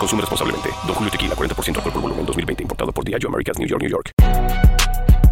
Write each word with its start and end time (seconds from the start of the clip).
Consume 0.00 0.22
responsablemente. 0.22 0.70
Don 0.86 0.94
Julio 0.94 1.10
Tequila, 1.10 1.34
40% 1.36 1.76
alcohol 1.76 1.92
por 1.92 2.02
volumen, 2.02 2.24
2020. 2.24 2.62
Importado 2.62 2.90
por 2.90 3.04
Diageo 3.04 3.28
Americas, 3.28 3.58
New 3.58 3.68
York, 3.68 3.82
New 3.82 3.90
York. 3.90 4.12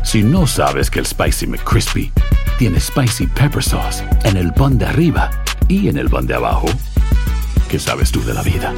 Si 0.04 0.22
no 0.22 0.46
sabes 0.46 0.90
que 0.90 1.00
el 1.00 1.06
Spicy 1.06 1.46
McCrispy 1.46 2.12
tiene 2.58 2.78
Spicy 2.78 3.26
Pepper 3.26 3.62
Sauce 3.62 4.04
en 4.24 4.36
el 4.36 4.52
pan 4.52 4.78
de 4.78 4.86
arriba 4.86 5.30
y 5.68 5.88
en 5.88 5.96
el 5.96 6.08
pan 6.08 6.26
de 6.26 6.34
abajo, 6.34 6.66
¿qué 7.68 7.78
sabes 7.78 8.12
tú 8.12 8.22
de 8.24 8.34
la 8.34 8.42
vida? 8.42 8.74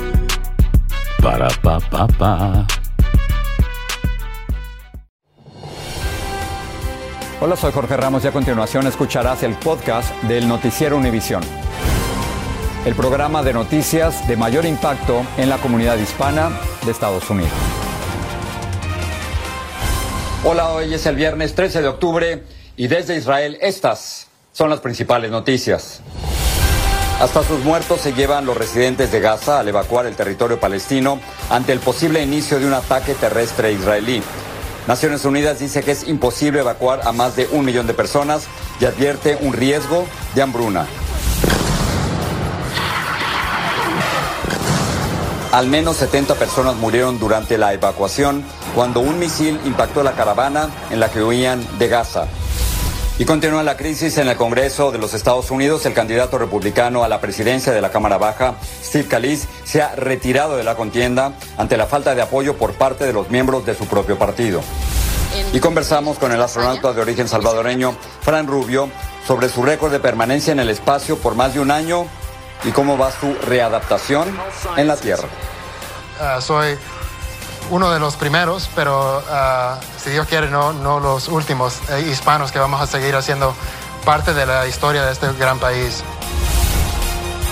Para, 1.22 1.48
pa, 1.62 1.80
pa, 1.80 2.06
pa. 2.06 2.66
Hola, 7.40 7.56
soy 7.56 7.72
Jorge 7.72 7.96
Ramos 7.96 8.24
y 8.24 8.28
a 8.28 8.32
continuación 8.32 8.86
escucharás 8.86 9.42
el 9.42 9.54
podcast 9.54 10.14
del 10.24 10.46
Noticiero 10.46 10.96
Univisión. 10.96 11.42
El 12.86 12.94
programa 12.94 13.42
de 13.42 13.52
noticias 13.52 14.26
de 14.26 14.38
mayor 14.38 14.64
impacto 14.64 15.22
en 15.36 15.50
la 15.50 15.58
comunidad 15.58 15.98
hispana 15.98 16.50
de 16.86 16.90
Estados 16.90 17.28
Unidos. 17.28 17.52
Hola, 20.44 20.70
hoy 20.70 20.94
es 20.94 21.04
el 21.04 21.14
viernes 21.14 21.54
13 21.54 21.82
de 21.82 21.88
octubre 21.88 22.42
y 22.78 22.86
desde 22.86 23.18
Israel 23.18 23.58
estas 23.60 24.28
son 24.52 24.70
las 24.70 24.80
principales 24.80 25.30
noticias. 25.30 26.00
Hasta 27.20 27.42
sus 27.42 27.62
muertos 27.64 28.00
se 28.00 28.14
llevan 28.14 28.46
los 28.46 28.56
residentes 28.56 29.12
de 29.12 29.20
Gaza 29.20 29.60
al 29.60 29.68
evacuar 29.68 30.06
el 30.06 30.16
territorio 30.16 30.58
palestino 30.58 31.20
ante 31.50 31.72
el 31.72 31.80
posible 31.80 32.22
inicio 32.22 32.58
de 32.58 32.66
un 32.66 32.72
ataque 32.72 33.12
terrestre 33.12 33.72
israelí. 33.72 34.22
Naciones 34.88 35.26
Unidas 35.26 35.58
dice 35.58 35.82
que 35.82 35.90
es 35.90 36.08
imposible 36.08 36.60
evacuar 36.60 37.02
a 37.04 37.12
más 37.12 37.36
de 37.36 37.46
un 37.52 37.66
millón 37.66 37.86
de 37.86 37.92
personas 37.92 38.46
y 38.80 38.86
advierte 38.86 39.36
un 39.42 39.52
riesgo 39.52 40.06
de 40.34 40.40
hambruna. 40.40 40.86
Al 45.52 45.66
menos 45.66 45.96
70 45.96 46.36
personas 46.36 46.76
murieron 46.76 47.18
durante 47.18 47.58
la 47.58 47.72
evacuación 47.72 48.44
cuando 48.74 49.00
un 49.00 49.18
misil 49.18 49.60
impactó 49.64 50.04
la 50.04 50.12
caravana 50.12 50.70
en 50.90 51.00
la 51.00 51.10
que 51.10 51.24
huían 51.24 51.66
de 51.78 51.88
Gaza. 51.88 52.28
Y 53.18 53.24
continúa 53.24 53.64
la 53.64 53.76
crisis 53.76 54.16
en 54.18 54.28
el 54.28 54.36
Congreso 54.36 54.92
de 54.92 54.98
los 54.98 55.12
Estados 55.12 55.50
Unidos. 55.50 55.84
El 55.84 55.92
candidato 55.92 56.38
republicano 56.38 57.02
a 57.02 57.08
la 57.08 57.20
presidencia 57.20 57.72
de 57.72 57.82
la 57.82 57.90
Cámara 57.90 58.16
Baja, 58.16 58.54
Steve 58.82 59.04
Scalise, 59.04 59.48
se 59.64 59.82
ha 59.82 59.94
retirado 59.96 60.56
de 60.56 60.62
la 60.62 60.76
contienda 60.76 61.32
ante 61.58 61.76
la 61.76 61.86
falta 61.86 62.14
de 62.14 62.22
apoyo 62.22 62.56
por 62.56 62.74
parte 62.74 63.04
de 63.04 63.12
los 63.12 63.28
miembros 63.28 63.66
de 63.66 63.74
su 63.74 63.86
propio 63.86 64.16
partido. 64.16 64.62
Y 65.52 65.58
conversamos 65.58 66.18
con 66.18 66.30
el 66.32 66.40
astronauta 66.40 66.92
de 66.92 67.00
origen 67.02 67.28
salvadoreño, 67.28 67.94
Fran 68.22 68.46
Rubio, 68.46 68.88
sobre 69.26 69.48
su 69.48 69.62
récord 69.62 69.90
de 69.90 70.00
permanencia 70.00 70.52
en 70.52 70.60
el 70.60 70.70
espacio 70.70 71.18
por 71.18 71.34
más 71.34 71.54
de 71.54 71.60
un 71.60 71.72
año 71.72 72.06
y 72.64 72.70
cómo 72.70 72.98
va 72.98 73.10
su 73.10 73.34
readaptación 73.46 74.36
en 74.76 74.86
la 74.86 74.96
Tierra. 74.96 75.28
Uh, 76.20 76.40
soy 76.40 76.76
uno 77.70 77.90
de 77.90 78.00
los 78.00 78.16
primeros, 78.16 78.68
pero 78.74 79.18
uh, 79.18 79.80
si 79.96 80.10
Dios 80.10 80.26
quiere, 80.26 80.50
no, 80.50 80.72
no 80.72 81.00
los 81.00 81.28
últimos 81.28 81.78
eh, 81.90 82.08
hispanos 82.10 82.52
que 82.52 82.58
vamos 82.58 82.80
a 82.80 82.86
seguir 82.86 83.14
haciendo 83.14 83.54
parte 84.04 84.34
de 84.34 84.46
la 84.46 84.66
historia 84.66 85.04
de 85.04 85.12
este 85.12 85.32
gran 85.38 85.58
país. 85.58 86.02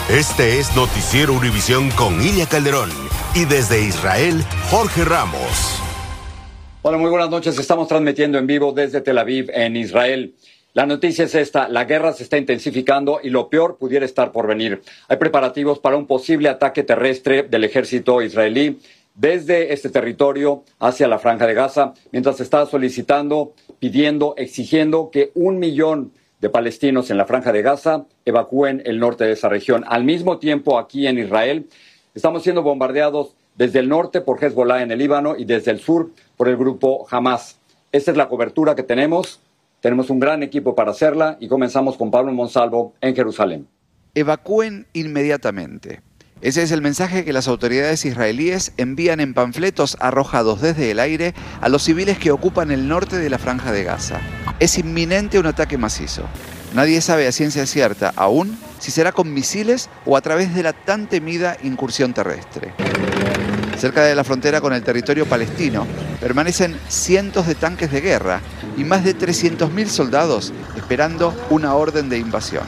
Este 0.08 0.58
es 0.58 0.74
Noticiero 0.74 1.34
Univisión 1.34 1.90
con 1.90 2.20
Ilia 2.20 2.46
Calderón 2.46 2.90
y 3.34 3.44
desde 3.44 3.80
Israel, 3.82 4.44
Jorge 4.70 5.04
Ramos. 5.04 5.80
Hola, 6.80 6.96
muy 6.96 7.10
buenas 7.10 7.28
noches. 7.28 7.58
Estamos 7.58 7.88
transmitiendo 7.88 8.38
en 8.38 8.46
vivo 8.46 8.72
desde 8.72 9.00
Tel 9.02 9.18
Aviv, 9.18 9.50
en 9.52 9.76
Israel. 9.76 10.34
La 10.74 10.86
noticia 10.86 11.24
es 11.24 11.34
esta, 11.34 11.68
la 11.68 11.84
guerra 11.84 12.12
se 12.12 12.22
está 12.22 12.36
intensificando 12.36 13.20
y 13.22 13.30
lo 13.30 13.48
peor 13.48 13.78
pudiera 13.78 14.04
estar 14.04 14.32
por 14.32 14.46
venir. 14.46 14.82
Hay 15.08 15.16
preparativos 15.16 15.78
para 15.78 15.96
un 15.96 16.06
posible 16.06 16.48
ataque 16.48 16.82
terrestre 16.82 17.42
del 17.42 17.64
ejército 17.64 18.20
israelí 18.22 18.78
desde 19.14 19.72
este 19.72 19.88
territorio 19.88 20.62
hacia 20.78 21.08
la 21.08 21.18
franja 21.18 21.46
de 21.46 21.54
Gaza, 21.54 21.94
mientras 22.12 22.36
se 22.36 22.44
está 22.44 22.66
solicitando, 22.66 23.54
pidiendo, 23.80 24.34
exigiendo 24.36 25.10
que 25.10 25.32
un 25.34 25.58
millón 25.58 26.12
de 26.40 26.50
palestinos 26.50 27.10
en 27.10 27.16
la 27.16 27.24
franja 27.24 27.50
de 27.50 27.62
Gaza 27.62 28.04
evacúen 28.24 28.82
el 28.84 29.00
norte 29.00 29.24
de 29.24 29.32
esa 29.32 29.48
región. 29.48 29.84
Al 29.88 30.04
mismo 30.04 30.38
tiempo, 30.38 30.78
aquí 30.78 31.06
en 31.06 31.18
Israel, 31.18 31.66
estamos 32.14 32.44
siendo 32.44 32.62
bombardeados 32.62 33.34
desde 33.56 33.80
el 33.80 33.88
norte 33.88 34.20
por 34.20 34.42
Hezbollah 34.42 34.82
en 34.82 34.92
el 34.92 34.98
Líbano 34.98 35.34
y 35.36 35.44
desde 35.44 35.72
el 35.72 35.80
sur 35.80 36.10
por 36.36 36.48
el 36.48 36.56
grupo 36.56 37.06
Hamas. 37.10 37.58
Esta 37.90 38.12
es 38.12 38.16
la 38.16 38.28
cobertura 38.28 38.76
que 38.76 38.84
tenemos. 38.84 39.40
Tenemos 39.80 40.10
un 40.10 40.18
gran 40.18 40.42
equipo 40.42 40.74
para 40.74 40.90
hacerla 40.90 41.36
y 41.38 41.46
comenzamos 41.46 41.96
con 41.96 42.10
Pablo 42.10 42.32
Monsalvo 42.32 42.94
en 43.00 43.14
Jerusalén. 43.14 43.68
Evacúen 44.14 44.88
inmediatamente. 44.92 46.02
Ese 46.40 46.62
es 46.62 46.72
el 46.72 46.82
mensaje 46.82 47.24
que 47.24 47.32
las 47.32 47.46
autoridades 47.46 48.04
israelíes 48.04 48.72
envían 48.76 49.20
en 49.20 49.34
panfletos 49.34 49.96
arrojados 50.00 50.60
desde 50.60 50.90
el 50.90 50.98
aire 50.98 51.34
a 51.60 51.68
los 51.68 51.82
civiles 51.82 52.18
que 52.18 52.32
ocupan 52.32 52.70
el 52.72 52.88
norte 52.88 53.18
de 53.18 53.30
la 53.30 53.38
franja 53.38 53.70
de 53.70 53.84
Gaza. 53.84 54.20
Es 54.58 54.78
inminente 54.78 55.38
un 55.38 55.46
ataque 55.46 55.78
macizo. 55.78 56.22
Nadie 56.74 57.00
sabe 57.00 57.26
a 57.28 57.32
ciencia 57.32 57.64
cierta 57.66 58.12
aún 58.16 58.58
si 58.78 58.90
será 58.90 59.12
con 59.12 59.32
misiles 59.32 59.90
o 60.06 60.16
a 60.16 60.20
través 60.20 60.54
de 60.54 60.62
la 60.62 60.72
tan 60.72 61.08
temida 61.08 61.56
incursión 61.62 62.14
terrestre. 62.14 62.72
Cerca 63.78 64.02
de 64.02 64.14
la 64.16 64.24
frontera 64.24 64.60
con 64.60 64.72
el 64.72 64.82
territorio 64.82 65.24
palestino 65.26 65.86
permanecen 66.20 66.76
cientos 66.88 67.46
de 67.46 67.54
tanques 67.54 67.92
de 67.92 68.00
guerra 68.00 68.40
y 68.76 68.82
más 68.82 69.04
de 69.04 69.16
300.000 69.16 69.86
soldados 69.86 70.52
esperando 70.76 71.32
una 71.50 71.74
orden 71.74 72.08
de 72.08 72.18
invasión. 72.18 72.64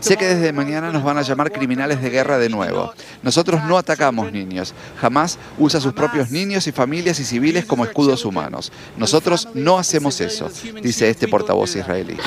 Sé 0.00 0.18
que 0.18 0.26
desde 0.26 0.52
mañana 0.52 0.92
nos 0.92 1.02
van 1.02 1.16
a 1.16 1.22
llamar 1.22 1.50
criminales 1.50 2.02
de 2.02 2.10
guerra 2.10 2.36
de 2.36 2.50
nuevo. 2.50 2.92
Nosotros 3.22 3.64
no 3.64 3.78
atacamos 3.78 4.30
niños. 4.30 4.74
Jamás 5.00 5.38
usa 5.58 5.80
sus 5.80 5.94
propios 5.94 6.30
niños 6.30 6.66
y 6.66 6.72
familias 6.72 7.18
y 7.18 7.24
civiles 7.24 7.64
como 7.64 7.86
escudos 7.86 8.26
humanos. 8.26 8.70
Nosotros 8.98 9.48
no 9.54 9.78
hacemos 9.78 10.20
eso, 10.20 10.50
dice 10.82 11.08
este 11.08 11.26
portavoz 11.26 11.74
israelí. 11.74 12.18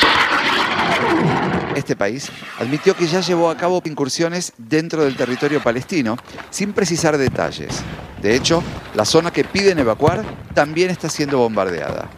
Este 1.76 1.96
país 1.96 2.32
admitió 2.58 2.96
que 2.96 3.06
ya 3.06 3.20
llevó 3.20 3.50
a 3.50 3.58
cabo 3.58 3.82
incursiones 3.86 4.54
dentro 4.58 5.04
del 5.04 5.18
territorio 5.18 5.62
palestino 5.62 6.18
sin 6.50 6.72
precisar 6.72 7.18
detalles. 7.18 7.82
De 8.22 8.34
hecho, 8.34 8.64
la 8.96 9.04
zona 9.04 9.32
que 9.32 9.44
piden 9.44 9.80
evacuar 9.80 10.24
también 10.54 10.90
está 10.90 11.10
siendo 11.10 11.38
bombardeada. 11.38 12.10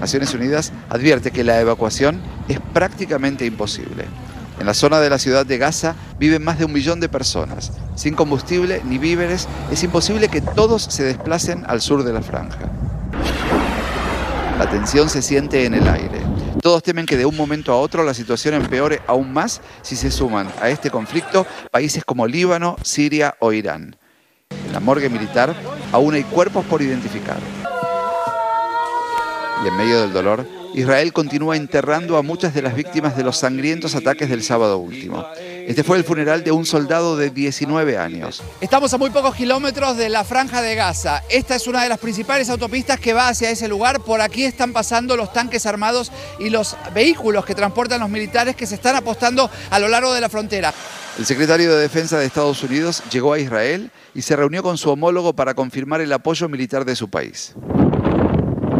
Naciones 0.00 0.34
Unidas 0.34 0.72
advierte 0.90 1.30
que 1.30 1.44
la 1.44 1.60
evacuación 1.60 2.20
es 2.46 2.60
prácticamente 2.74 3.46
imposible. 3.46 4.04
En 4.60 4.66
la 4.66 4.74
zona 4.74 5.00
de 5.00 5.10
la 5.10 5.18
ciudad 5.18 5.46
de 5.46 5.58
Gaza 5.58 5.96
viven 6.18 6.44
más 6.44 6.58
de 6.58 6.66
un 6.66 6.72
millón 6.72 7.00
de 7.00 7.08
personas. 7.08 7.72
Sin 7.96 8.14
combustible 8.14 8.82
ni 8.84 8.98
víveres, 8.98 9.48
es 9.70 9.82
imposible 9.82 10.28
que 10.28 10.42
todos 10.42 10.82
se 10.82 11.04
desplacen 11.04 11.64
al 11.66 11.80
sur 11.80 12.04
de 12.04 12.12
la 12.12 12.22
franja. 12.22 12.70
La 14.58 14.68
tensión 14.70 15.08
se 15.08 15.22
siente 15.22 15.64
en 15.64 15.74
el 15.74 15.88
aire. 15.88 16.23
Todos 16.64 16.82
temen 16.82 17.04
que 17.04 17.18
de 17.18 17.26
un 17.26 17.36
momento 17.36 17.74
a 17.74 17.76
otro 17.76 18.04
la 18.04 18.14
situación 18.14 18.54
empeore 18.54 19.02
aún 19.06 19.34
más 19.34 19.60
si 19.82 19.96
se 19.96 20.10
suman 20.10 20.50
a 20.62 20.70
este 20.70 20.88
conflicto 20.88 21.46
países 21.70 22.06
como 22.06 22.26
Líbano, 22.26 22.78
Siria 22.82 23.36
o 23.40 23.52
Irán. 23.52 23.96
En 24.48 24.72
la 24.72 24.80
morgue 24.80 25.10
militar 25.10 25.54
aún 25.92 26.14
hay 26.14 26.22
cuerpos 26.22 26.64
por 26.64 26.80
identificar. 26.80 27.36
Y 29.62 29.68
en 29.68 29.76
medio 29.76 30.00
del 30.00 30.14
dolor, 30.14 30.48
Israel 30.72 31.12
continúa 31.12 31.58
enterrando 31.58 32.16
a 32.16 32.22
muchas 32.22 32.54
de 32.54 32.62
las 32.62 32.74
víctimas 32.74 33.14
de 33.14 33.24
los 33.24 33.36
sangrientos 33.36 33.94
ataques 33.94 34.30
del 34.30 34.42
sábado 34.42 34.78
último. 34.78 35.22
Este 35.66 35.82
fue 35.82 35.96
el 35.96 36.04
funeral 36.04 36.44
de 36.44 36.52
un 36.52 36.66
soldado 36.66 37.16
de 37.16 37.30
19 37.30 37.96
años. 37.96 38.42
Estamos 38.60 38.92
a 38.92 38.98
muy 38.98 39.10
pocos 39.10 39.34
kilómetros 39.34 39.96
de 39.96 40.10
la 40.10 40.22
franja 40.22 40.60
de 40.60 40.74
Gaza. 40.74 41.22
Esta 41.30 41.54
es 41.54 41.66
una 41.66 41.82
de 41.82 41.88
las 41.88 41.98
principales 41.98 42.50
autopistas 42.50 43.00
que 43.00 43.14
va 43.14 43.28
hacia 43.28 43.50
ese 43.50 43.66
lugar. 43.66 44.00
Por 44.00 44.20
aquí 44.20 44.44
están 44.44 44.74
pasando 44.74 45.16
los 45.16 45.32
tanques 45.32 45.64
armados 45.64 46.12
y 46.38 46.50
los 46.50 46.76
vehículos 46.92 47.46
que 47.46 47.54
transportan 47.54 48.00
los 48.00 48.10
militares 48.10 48.56
que 48.56 48.66
se 48.66 48.74
están 48.74 48.96
apostando 48.96 49.50
a 49.70 49.78
lo 49.78 49.88
largo 49.88 50.12
de 50.12 50.20
la 50.20 50.28
frontera. 50.28 50.74
El 51.18 51.24
secretario 51.24 51.74
de 51.74 51.80
Defensa 51.80 52.18
de 52.18 52.26
Estados 52.26 52.62
Unidos 52.62 53.02
llegó 53.10 53.32
a 53.32 53.38
Israel 53.38 53.90
y 54.14 54.22
se 54.22 54.36
reunió 54.36 54.62
con 54.62 54.76
su 54.76 54.90
homólogo 54.90 55.32
para 55.32 55.54
confirmar 55.54 56.00
el 56.00 56.12
apoyo 56.12 56.48
militar 56.48 56.84
de 56.84 56.94
su 56.94 57.08
país. 57.08 57.54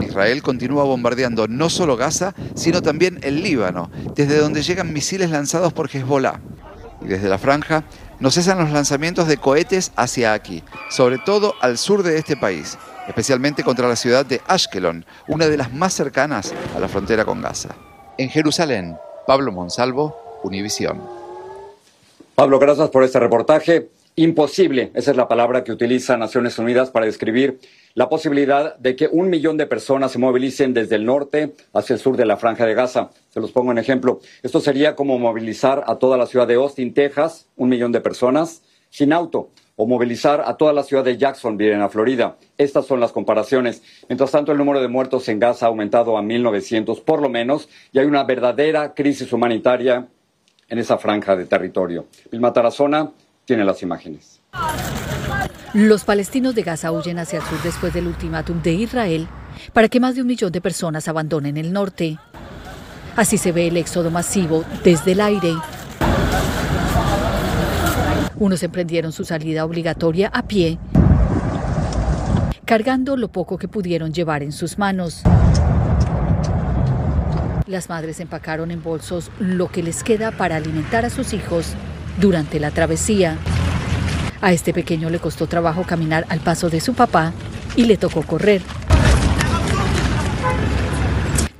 Israel 0.02 0.42
continúa 0.42 0.84
bombardeando 0.84 1.48
no 1.48 1.70
solo 1.70 1.96
Gaza, 1.96 2.34
sino 2.54 2.82
también 2.82 3.18
el 3.22 3.42
Líbano, 3.42 3.90
desde 4.14 4.38
donde 4.38 4.62
llegan 4.62 4.92
misiles 4.92 5.30
lanzados 5.30 5.72
por 5.72 5.88
Hezbollah. 5.88 6.40
Desde 7.04 7.28
la 7.28 7.38
franja 7.38 7.84
no 8.18 8.30
cesan 8.30 8.58
los 8.58 8.70
lanzamientos 8.70 9.28
de 9.28 9.36
cohetes 9.36 9.92
hacia 9.96 10.32
aquí, 10.32 10.62
sobre 10.90 11.18
todo 11.18 11.54
al 11.60 11.78
sur 11.78 12.02
de 12.02 12.18
este 12.18 12.36
país, 12.36 12.78
especialmente 13.06 13.62
contra 13.62 13.88
la 13.88 13.96
ciudad 13.96 14.24
de 14.24 14.40
Ashkelon, 14.46 15.04
una 15.28 15.46
de 15.48 15.56
las 15.56 15.72
más 15.72 15.92
cercanas 15.92 16.54
a 16.74 16.80
la 16.80 16.88
frontera 16.88 17.24
con 17.24 17.42
Gaza. 17.42 17.70
En 18.16 18.30
Jerusalén, 18.30 18.96
Pablo 19.26 19.52
Monsalvo, 19.52 20.40
Univisión. 20.42 21.00
Pablo, 22.34 22.58
gracias 22.58 22.88
por 22.90 23.04
este 23.04 23.20
reportaje. 23.20 23.88
Imposible, 24.16 24.92
esa 24.94 25.10
es 25.10 25.16
la 25.16 25.26
palabra 25.26 25.64
que 25.64 25.72
utiliza 25.72 26.16
Naciones 26.16 26.56
Unidas 26.60 26.92
para 26.92 27.04
describir 27.04 27.58
la 27.94 28.08
posibilidad 28.08 28.76
de 28.78 28.94
que 28.94 29.08
un 29.10 29.28
millón 29.28 29.56
de 29.56 29.66
personas 29.66 30.12
se 30.12 30.20
movilicen 30.20 30.72
desde 30.72 30.94
el 30.94 31.04
norte 31.04 31.52
hacia 31.72 31.94
el 31.94 32.00
sur 32.00 32.16
de 32.16 32.24
la 32.24 32.36
franja 32.36 32.64
de 32.64 32.74
Gaza. 32.74 33.10
Se 33.30 33.40
los 33.40 33.50
pongo 33.50 33.72
en 33.72 33.78
ejemplo. 33.78 34.20
Esto 34.44 34.60
sería 34.60 34.94
como 34.94 35.18
movilizar 35.18 35.82
a 35.88 35.96
toda 35.96 36.16
la 36.16 36.26
ciudad 36.26 36.46
de 36.46 36.54
Austin, 36.54 36.94
Texas, 36.94 37.48
un 37.56 37.68
millón 37.68 37.90
de 37.90 38.00
personas, 38.00 38.62
sin 38.88 39.12
auto, 39.12 39.50
o 39.74 39.84
movilizar 39.88 40.44
a 40.46 40.56
toda 40.56 40.72
la 40.72 40.84
ciudad 40.84 41.02
de 41.02 41.16
Jacksonville, 41.16 41.72
en 41.72 41.90
Florida. 41.90 42.36
Estas 42.56 42.86
son 42.86 43.00
las 43.00 43.10
comparaciones. 43.10 43.82
Mientras 44.08 44.30
tanto, 44.30 44.52
el 44.52 44.58
número 44.58 44.80
de 44.80 44.86
muertos 44.86 45.28
en 45.28 45.40
Gaza 45.40 45.66
ha 45.66 45.70
aumentado 45.70 46.16
a 46.16 46.22
1.900 46.22 47.02
por 47.02 47.20
lo 47.20 47.28
menos, 47.28 47.68
y 47.90 47.98
hay 47.98 48.06
una 48.06 48.22
verdadera 48.22 48.94
crisis 48.94 49.32
humanitaria 49.32 50.06
en 50.68 50.78
esa 50.78 50.98
franja 50.98 51.34
de 51.34 51.46
territorio. 51.46 52.06
Vilma 52.30 52.52
Tarazona, 52.52 53.10
tiene 53.44 53.64
las 53.64 53.82
imágenes. 53.82 54.40
Los 55.72 56.04
palestinos 56.04 56.54
de 56.54 56.62
Gaza 56.62 56.92
huyen 56.92 57.18
hacia 57.18 57.40
el 57.40 57.44
sur 57.44 57.60
después 57.62 57.92
del 57.92 58.06
ultimátum 58.06 58.62
de 58.62 58.72
Israel 58.72 59.28
para 59.72 59.88
que 59.88 60.00
más 60.00 60.14
de 60.14 60.22
un 60.22 60.28
millón 60.28 60.52
de 60.52 60.60
personas 60.60 61.08
abandonen 61.08 61.56
el 61.56 61.72
norte. 61.72 62.18
Así 63.16 63.38
se 63.38 63.52
ve 63.52 63.68
el 63.68 63.76
éxodo 63.76 64.10
masivo 64.10 64.64
desde 64.82 65.12
el 65.12 65.20
aire. 65.20 65.54
Unos 68.36 68.62
emprendieron 68.62 69.12
su 69.12 69.24
salida 69.24 69.64
obligatoria 69.64 70.28
a 70.28 70.46
pie, 70.46 70.78
cargando 72.64 73.16
lo 73.16 73.28
poco 73.28 73.58
que 73.58 73.68
pudieron 73.68 74.12
llevar 74.12 74.42
en 74.42 74.52
sus 74.52 74.78
manos. 74.78 75.22
Las 77.66 77.88
madres 77.88 78.20
empacaron 78.20 78.70
en 78.70 78.82
bolsos 78.82 79.30
lo 79.38 79.70
que 79.70 79.82
les 79.82 80.02
queda 80.02 80.32
para 80.32 80.56
alimentar 80.56 81.04
a 81.04 81.10
sus 81.10 81.32
hijos 81.32 81.74
durante 82.20 82.60
la 82.60 82.70
travesía. 82.70 83.38
A 84.40 84.52
este 84.52 84.72
pequeño 84.72 85.10
le 85.10 85.18
costó 85.18 85.46
trabajo 85.46 85.84
caminar 85.84 86.26
al 86.28 86.40
paso 86.40 86.70
de 86.70 86.80
su 86.80 86.94
papá 86.94 87.32
y 87.76 87.84
le 87.84 87.96
tocó 87.96 88.22
correr. 88.22 88.62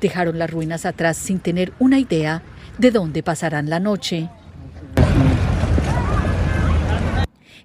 Dejaron 0.00 0.38
las 0.38 0.50
ruinas 0.50 0.84
atrás 0.84 1.16
sin 1.16 1.38
tener 1.38 1.72
una 1.78 1.98
idea 1.98 2.42
de 2.78 2.90
dónde 2.90 3.22
pasarán 3.22 3.70
la 3.70 3.80
noche. 3.80 4.28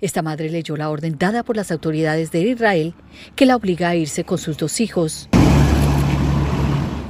Esta 0.01 0.21
madre 0.21 0.49
leyó 0.49 0.77
la 0.77 0.89
orden 0.89 1.17
dada 1.19 1.43
por 1.43 1.57
las 1.57 1.71
autoridades 1.71 2.31
de 2.31 2.39
Israel 2.41 2.93
que 3.35 3.45
la 3.45 3.57
obliga 3.57 3.89
a 3.89 3.95
irse 3.95 4.23
con 4.23 4.37
sus 4.37 4.57
dos 4.57 4.79
hijos. 4.79 5.27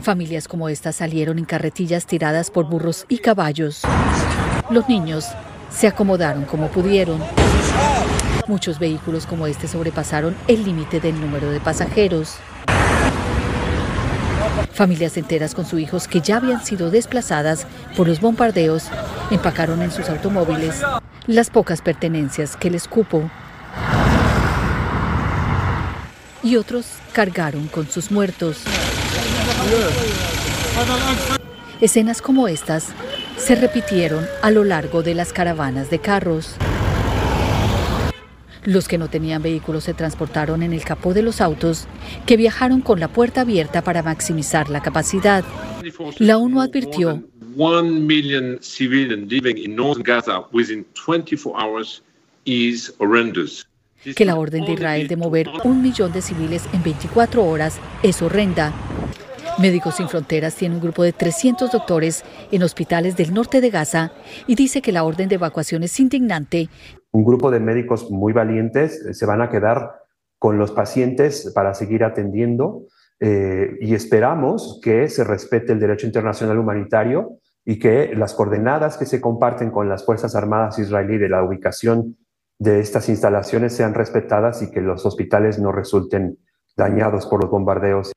Familias 0.02 0.48
como 0.48 0.70
esta 0.70 0.92
salieron 0.92 1.38
en 1.38 1.46
carretillas 1.46 2.08
tiradas 2.08 2.50
por 2.50 2.68
burros 2.68 3.06
y 3.08 3.20
caballos. 3.20 3.84
Los 4.72 4.90
niños 4.90 5.28
se 5.70 5.88
acomodaron 5.88 6.46
como 6.46 6.68
pudieron. 6.68 7.20
Muchos 8.48 8.80
vehículos 8.80 9.26
como 9.26 9.48
este 9.48 9.68
sobrepasaron 9.68 10.36
el 10.48 10.64
límite 10.64 11.00
del 11.00 11.20
número 11.20 11.52
de 11.52 11.60
pasajeros. 11.60 12.38
Familias 14.74 15.18
enteras 15.18 15.54
con 15.54 15.66
sus 15.66 15.80
hijos 15.80 16.08
que 16.08 16.22
ya 16.22 16.38
habían 16.38 16.64
sido 16.64 16.90
desplazadas 16.90 17.68
por 17.98 18.08
los 18.08 18.22
bombardeos 18.22 18.86
empacaron 19.30 19.82
en 19.82 19.92
sus 19.92 20.10
automóviles 20.10 20.82
las 21.28 21.50
pocas 21.50 21.82
pertenencias 21.82 22.56
que 22.56 22.72
les 22.72 22.88
cupo. 22.88 23.30
Y 26.42 26.56
otros 26.56 26.88
cargaron 27.12 27.68
con 27.68 27.88
sus 27.88 28.10
muertos. 28.10 28.64
Escenas 31.82 32.22
como 32.22 32.48
estas 32.48 32.88
se 33.40 33.56
repitieron 33.56 34.26
a 34.42 34.52
lo 34.52 34.64
largo 34.64 35.02
de 35.02 35.16
las 35.16 35.34
caravanas 35.34 35.90
de 35.90 36.00
carros. 36.00 36.56
Los 38.66 38.88
que 38.88 38.98
no 38.98 39.10
tenían 39.10 39.42
vehículos 39.42 39.86
se 39.86 39.94
transportaron 39.94 40.62
en 40.62 40.74
el 40.74 40.84
capó 40.84 41.14
de 41.14 41.24
los 41.24 41.42
autos 41.42 41.88
que 42.26 42.38
viajaron 42.38 42.82
con 42.82 43.00
la 43.00 43.08
puerta 43.08 43.42
abierta 43.42 43.82
para 43.82 44.04
maximizar 44.04 44.70
la 44.70 44.82
capacidad. 44.82 45.44
La 46.20 46.38
ONU 46.38 46.62
advirtió 46.62 47.24
que 54.16 54.26
la 54.26 54.36
orden 54.36 54.66
de 54.66 54.74
Israel 54.74 55.08
de 55.08 55.16
mover 55.16 55.50
un 55.64 55.82
millón 55.82 56.12
de 56.12 56.22
civiles 56.22 56.64
en 56.74 56.84
24 56.84 57.44
horas 57.44 57.80
es 58.04 58.22
horrenda 58.22 58.74
Médicos 59.60 59.96
Sin 59.96 60.08
Fronteras 60.08 60.56
tiene 60.56 60.76
un 60.76 60.82
grupo 60.82 61.04
de 61.04 61.12
300 61.12 61.70
doctores 61.70 62.24
en 62.50 62.64
hospitales 62.64 63.18
del 63.18 63.34
norte 63.34 63.60
de 63.60 63.70
Gaza 63.70 64.14
y 64.48 64.56
dice 64.56 64.82
que 64.82 64.94
la 64.94 65.04
orden 65.04 65.28
de 65.28 65.36
evacuación 65.36 65.84
es 65.84 66.00
indignante. 66.00 66.70
Un 67.12 67.26
grupo 67.26 67.52
de 67.52 67.60
médicos 67.60 68.10
muy 68.10 68.32
valientes 68.32 69.06
eh, 69.06 69.14
se 69.14 69.26
van 69.26 69.42
a 69.42 69.50
quedar 69.50 69.96
con 70.38 70.58
los 70.58 70.72
pacientes 70.72 71.52
para 71.54 71.74
seguir 71.74 72.06
atendiendo 72.06 72.84
eh, 73.20 73.78
y 73.82 73.96
esperamos 73.96 74.80
que 74.82 75.10
se 75.10 75.26
respete 75.26 75.74
el 75.74 75.80
derecho 75.82 76.08
internacional 76.08 76.58
humanitario 76.58 77.40
y 77.66 77.80
que 77.80 78.16
las 78.16 78.34
coordenadas 78.34 78.98
que 78.98 79.06
se 79.06 79.20
comparten 79.20 79.72
con 79.72 79.90
las 79.90 80.06
Fuerzas 80.06 80.36
Armadas 80.36 80.80
israelíes 80.80 81.20
de 81.20 81.30
la 81.30 81.44
ubicación 81.44 82.16
de 82.60 82.80
estas 82.80 83.10
instalaciones 83.10 83.76
sean 83.76 83.94
respetadas 83.94 84.62
y 84.62 84.72
que 84.72 84.80
los 84.80 85.06
hospitales 85.06 85.60
no 85.60 85.74
resulten 85.74 86.38
dañados 86.78 87.26
por 87.26 87.42
los 87.42 87.52
bombardeos. 87.52 88.14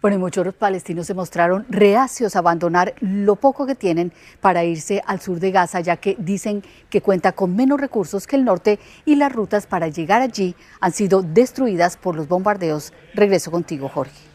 Bueno, 0.00 0.16
y 0.16 0.18
muchos 0.18 0.54
palestinos 0.54 1.06
se 1.06 1.12
mostraron 1.12 1.66
reacios 1.68 2.34
a 2.34 2.38
abandonar 2.38 2.94
lo 3.00 3.36
poco 3.36 3.66
que 3.66 3.74
tienen 3.74 4.12
para 4.40 4.64
irse 4.64 5.02
al 5.06 5.20
sur 5.20 5.38
de 5.40 5.50
Gaza, 5.50 5.80
ya 5.80 5.98
que 5.98 6.16
dicen 6.18 6.62
que 6.88 7.02
cuenta 7.02 7.32
con 7.32 7.54
menos 7.54 7.78
recursos 7.78 8.26
que 8.26 8.36
el 8.36 8.46
norte 8.46 8.78
y 9.04 9.16
las 9.16 9.30
rutas 9.30 9.66
para 9.66 9.88
llegar 9.88 10.22
allí 10.22 10.54
han 10.80 10.92
sido 10.92 11.20
destruidas 11.20 11.98
por 11.98 12.16
los 12.16 12.28
bombardeos. 12.28 12.94
Regreso 13.12 13.50
contigo, 13.50 13.90
Jorge. 13.90 14.29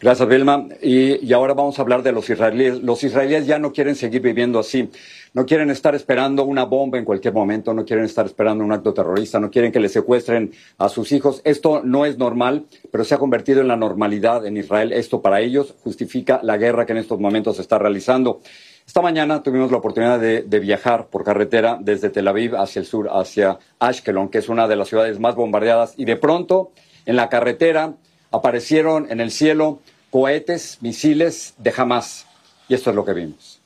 Gracias, 0.00 0.28
Vilma. 0.28 0.68
Y, 0.80 1.32
ahora 1.32 1.54
vamos 1.54 1.76
a 1.76 1.82
hablar 1.82 2.04
de 2.04 2.12
los 2.12 2.30
israelíes. 2.30 2.80
Los 2.84 3.02
israelíes 3.02 3.48
ya 3.48 3.58
no 3.58 3.72
quieren 3.72 3.96
seguir 3.96 4.22
viviendo 4.22 4.60
así. 4.60 4.88
No 5.34 5.44
quieren 5.44 5.70
estar 5.70 5.96
esperando 5.96 6.44
una 6.44 6.64
bomba 6.64 6.98
en 6.98 7.04
cualquier 7.04 7.34
momento, 7.34 7.74
no 7.74 7.84
quieren 7.84 8.04
estar 8.04 8.24
esperando 8.24 8.64
un 8.64 8.70
acto 8.70 8.94
terrorista, 8.94 9.40
no 9.40 9.50
quieren 9.50 9.72
que 9.72 9.80
les 9.80 9.92
secuestren 9.92 10.52
a 10.78 10.88
sus 10.88 11.10
hijos. 11.10 11.42
Esto 11.44 11.82
no 11.82 12.06
es 12.06 12.16
normal, 12.16 12.66
pero 12.92 13.04
se 13.04 13.14
ha 13.14 13.18
convertido 13.18 13.60
en 13.60 13.66
la 13.66 13.76
normalidad 13.76 14.46
en 14.46 14.56
Israel. 14.56 14.92
Esto 14.92 15.20
para 15.20 15.40
ellos 15.40 15.74
justifica 15.82 16.38
la 16.44 16.56
guerra 16.56 16.86
que 16.86 16.92
en 16.92 16.98
estos 16.98 17.18
momentos 17.18 17.56
se 17.56 17.62
está 17.62 17.76
realizando. 17.76 18.40
Esta 18.86 19.02
mañana 19.02 19.42
tuvimos 19.42 19.72
la 19.72 19.78
oportunidad 19.78 20.20
de, 20.20 20.42
de, 20.42 20.60
viajar 20.60 21.08
por 21.08 21.24
carretera 21.24 21.76
desde 21.80 22.08
Tel 22.08 22.28
Aviv 22.28 22.54
hacia 22.56 22.78
el 22.80 22.86
sur, 22.86 23.08
hacia 23.12 23.58
Ashkelon, 23.80 24.28
que 24.28 24.38
es 24.38 24.48
una 24.48 24.68
de 24.68 24.76
las 24.76 24.88
ciudades 24.88 25.18
más 25.18 25.34
bombardeadas, 25.34 25.94
y 25.96 26.04
de 26.04 26.16
pronto 26.16 26.70
en 27.04 27.16
la 27.16 27.28
carretera 27.28 27.96
aparecieron 28.30 29.06
en 29.10 29.20
el 29.20 29.30
cielo 29.30 29.80
cohetes, 30.10 30.78
misiles 30.80 31.54
de 31.58 31.72
Hamas. 31.76 32.26
Y 32.68 32.74
esto 32.74 32.90
es 32.90 32.96
lo 32.96 33.04
que 33.04 33.14
vimos. 33.14 33.60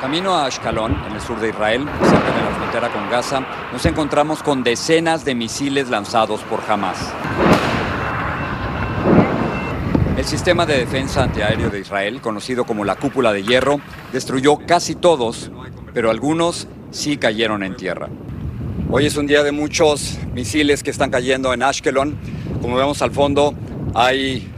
Camino 0.00 0.34
a 0.34 0.46
Ashkelon, 0.46 0.96
en 1.06 1.12
el 1.12 1.20
sur 1.20 1.40
de 1.40 1.48
Israel, 1.48 1.84
cerca 2.02 2.32
de 2.32 2.42
la 2.42 2.56
frontera 2.56 2.92
con 2.92 3.10
Gaza, 3.10 3.44
nos 3.72 3.84
encontramos 3.84 4.42
con 4.42 4.62
decenas 4.62 5.24
de 5.24 5.34
misiles 5.34 5.90
lanzados 5.90 6.40
por 6.42 6.60
Hamas. 6.68 7.12
El 10.16 10.24
sistema 10.24 10.66
de 10.66 10.78
defensa 10.78 11.24
antiaéreo 11.24 11.70
de 11.70 11.80
Israel, 11.80 12.20
conocido 12.20 12.64
como 12.64 12.84
la 12.84 12.96
cúpula 12.96 13.32
de 13.32 13.42
hierro, 13.42 13.80
destruyó 14.12 14.58
casi 14.66 14.94
todos, 14.94 15.50
pero 15.94 16.10
algunos 16.10 16.68
sí 16.90 17.16
cayeron 17.16 17.62
en 17.62 17.76
tierra. 17.76 18.08
Hoy 18.90 19.04
es 19.04 19.18
un 19.18 19.26
día 19.26 19.42
de 19.42 19.52
muchos 19.52 20.18
misiles 20.32 20.82
que 20.82 20.90
están 20.90 21.10
cayendo 21.10 21.52
en 21.52 21.62
Ashkelon. 21.62 22.16
Como 22.62 22.74
vemos 22.74 23.02
al 23.02 23.10
fondo, 23.10 23.52
hay 23.94 24.50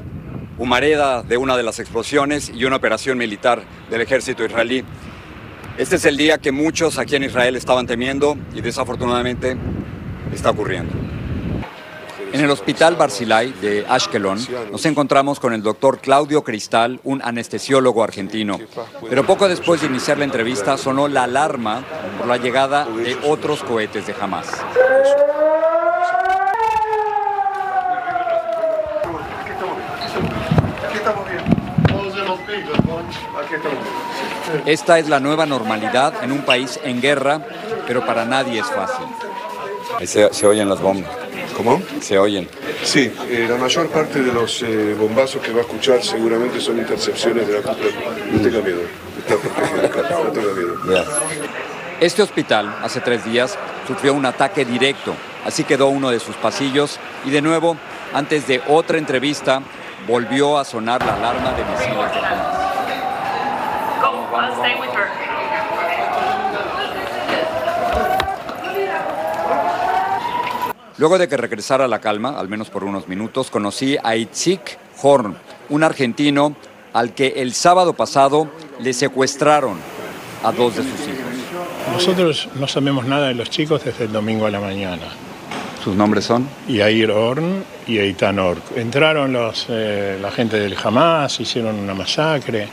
humareda 0.57 1.25
de 1.25 1.37
una 1.37 1.57
de 1.57 1.65
las 1.65 1.81
explosiones 1.81 2.53
y 2.55 2.65
una 2.65 2.77
operación 2.77 3.19
militar 3.19 3.65
del 3.91 4.03
ejército 4.03 4.45
israelí. 4.45 4.85
Este 5.79 5.97
es 5.97 6.05
el 6.05 6.17
día 6.17 6.39
que 6.39 6.53
muchos 6.53 6.97
aquí 6.97 7.17
en 7.17 7.25
Israel 7.25 7.57
estaban 7.57 7.89
temiendo 7.89 8.37
y 8.55 8.61
desafortunadamente 8.61 9.57
está 10.33 10.51
ocurriendo. 10.51 11.00
En 12.33 12.41
el 12.41 12.51
hospital 12.51 12.97
Barzilai 12.97 13.53
de 13.61 13.85
Ashkelon 13.89 14.39
nos 14.71 14.87
encontramos 14.87 15.41
con 15.41 15.53
el 15.53 15.63
doctor 15.63 15.99
Claudio 15.99 16.43
Cristal, 16.43 17.01
un 17.05 17.21
anestesiólogo 17.23 18.05
argentino. 18.05 18.59
Pero 19.09 19.27
poco 19.27 19.49
después 19.49 19.81
de 19.81 19.89
iniciar 19.89 20.19
la 20.19 20.25
entrevista 20.25 20.77
sonó 20.77 21.09
la 21.09 21.25
alarma 21.25 21.83
por 22.19 22.29
la 22.29 22.37
llegada 22.37 22.85
de 22.85 23.17
otros 23.25 23.63
cohetes 23.65 24.07
de 24.07 24.15
Hamas. 24.21 24.47
Esta 34.67 34.99
es 34.99 35.09
la 35.09 35.21
nueva 35.21 35.47
normalidad 35.47 36.23
en 36.23 36.33
un 36.33 36.43
país 36.43 36.79
en 36.85 37.01
guerra, 37.01 37.41
pero 37.87 38.05
para 38.05 38.25
nadie 38.25 38.61
es 38.61 38.67
fácil. 38.67 39.07
Se, 40.07 40.33
se 40.33 40.47
oyen 40.47 40.69
las 40.69 40.81
bombas. 40.81 41.20
¿Cómo? 41.63 41.83
Se 42.01 42.19
oyen. 42.19 42.49
Sí, 42.83 43.13
eh, 43.29 43.47
la 43.47 43.57
mayor 43.57 43.91
parte 43.91 44.23
de 44.23 44.33
los 44.33 44.63
eh, 44.63 44.97
bombazos 44.99 45.43
que 45.43 45.53
va 45.53 45.59
a 45.59 45.61
escuchar 45.61 46.03
seguramente 46.03 46.59
son 46.59 46.79
intercepciones 46.79 47.47
de 47.47 47.53
la 47.53 47.61
cúpula. 47.61 47.91
No 48.33 48.41
tenga 48.41 48.63
miedo. 48.63 48.81
Está 49.19 49.37
protegido, 49.37 50.25
no 50.25 50.31
tenga 50.33 50.53
miedo. 50.55 51.05
Este 52.01 52.23
hospital, 52.23 52.75
hace 52.83 53.03
tres 53.03 53.27
días, 53.27 53.59
sufrió 53.87 54.15
un 54.15 54.25
ataque 54.25 54.65
directo. 54.65 55.15
Así 55.45 55.65
quedó 55.65 55.89
uno 55.89 56.09
de 56.09 56.19
sus 56.19 56.35
pasillos 56.37 56.99
y 57.27 57.31
de 57.31 57.43
nuevo, 57.43 57.77
antes 58.15 58.47
de 58.47 58.63
otra 58.67 58.97
entrevista, 58.97 59.61
volvió 60.09 60.57
a 60.57 60.65
sonar 60.65 61.05
la 61.05 61.13
alarma 61.13 61.53
de 61.53 61.65
misiles 61.65 62.11
de 62.15 62.27
Hamas. 62.27 62.61
Luego 71.01 71.17
de 71.17 71.29
que 71.29 71.39
regresara 71.39 71.87
a 71.87 71.89
la 71.89 71.99
calma, 71.99 72.39
al 72.39 72.51
menos 72.51 72.69
por 72.69 72.85
unos 72.85 73.09
minutos, 73.09 73.51
conocí 73.51 73.97
a 74.05 74.17
Itzik 74.17 74.77
Horn, 75.03 75.35
un 75.71 75.83
argentino 75.83 76.55
al 76.93 77.15
que 77.15 77.29
el 77.37 77.55
sábado 77.55 77.95
pasado 77.95 78.51
le 78.81 78.93
secuestraron 78.93 79.79
a 80.45 80.53
dos 80.53 80.77
de 80.77 80.83
sus 80.83 81.01
hijos. 81.09 81.25
Nosotros 81.91 82.51
no 82.57 82.69
sabemos 82.69 83.07
nada 83.07 83.29
de 83.29 83.35
los 83.35 83.49
chicos 83.49 83.83
desde 83.83 84.05
el 84.05 84.13
domingo 84.13 84.45
a 84.45 84.51
la 84.51 84.61
mañana. 84.61 85.05
¿Sus 85.83 85.97
nombres 85.97 86.27
son? 86.27 86.47
Yair 86.69 87.11
Horn 87.11 87.65
y 87.87 87.97
Eitan 87.97 88.39
Ork. 88.39 88.77
Entraron 88.77 89.33
los, 89.33 89.69
eh, 89.71 90.19
la 90.21 90.31
gente 90.31 90.61
del 90.61 90.77
Hamas, 90.85 91.41
hicieron 91.41 91.77
una 91.77 91.95
masacre. 91.95 92.69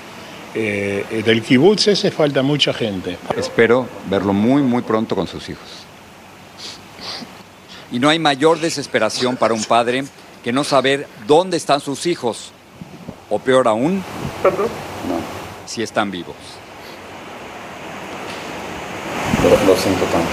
Eh, 0.54 1.24
del 1.26 1.42
kibutz 1.42 1.88
ese 1.88 2.12
falta 2.12 2.42
mucha 2.42 2.74
gente. 2.74 3.18
Espero 3.38 3.88
verlo 4.10 4.34
muy, 4.34 4.62
muy 4.64 4.82
pronto 4.82 5.16
con 5.16 5.28
sus 5.28 5.48
hijos. 5.48 5.87
Y 7.91 8.00
no 8.00 8.10
hay 8.10 8.20
mayor 8.20 8.60
desesperación 8.60 9.38
para 9.38 9.53
un 9.53 9.63
padre 9.63 10.03
que 10.44 10.51
no 10.51 10.63
saber 10.63 11.08
dónde 11.25 11.58
están 11.58 11.79
sus 11.79 12.06
hijos. 12.06 12.51
O 13.29 13.39
peor 13.39 13.67
aún, 13.67 14.03
No, 14.44 14.50
si 15.65 15.84
están 15.84 16.12
vivos. 16.12 16.36
Lo, 19.44 19.50
lo 19.50 19.77
siento 19.79 20.06
tanto. 20.06 20.29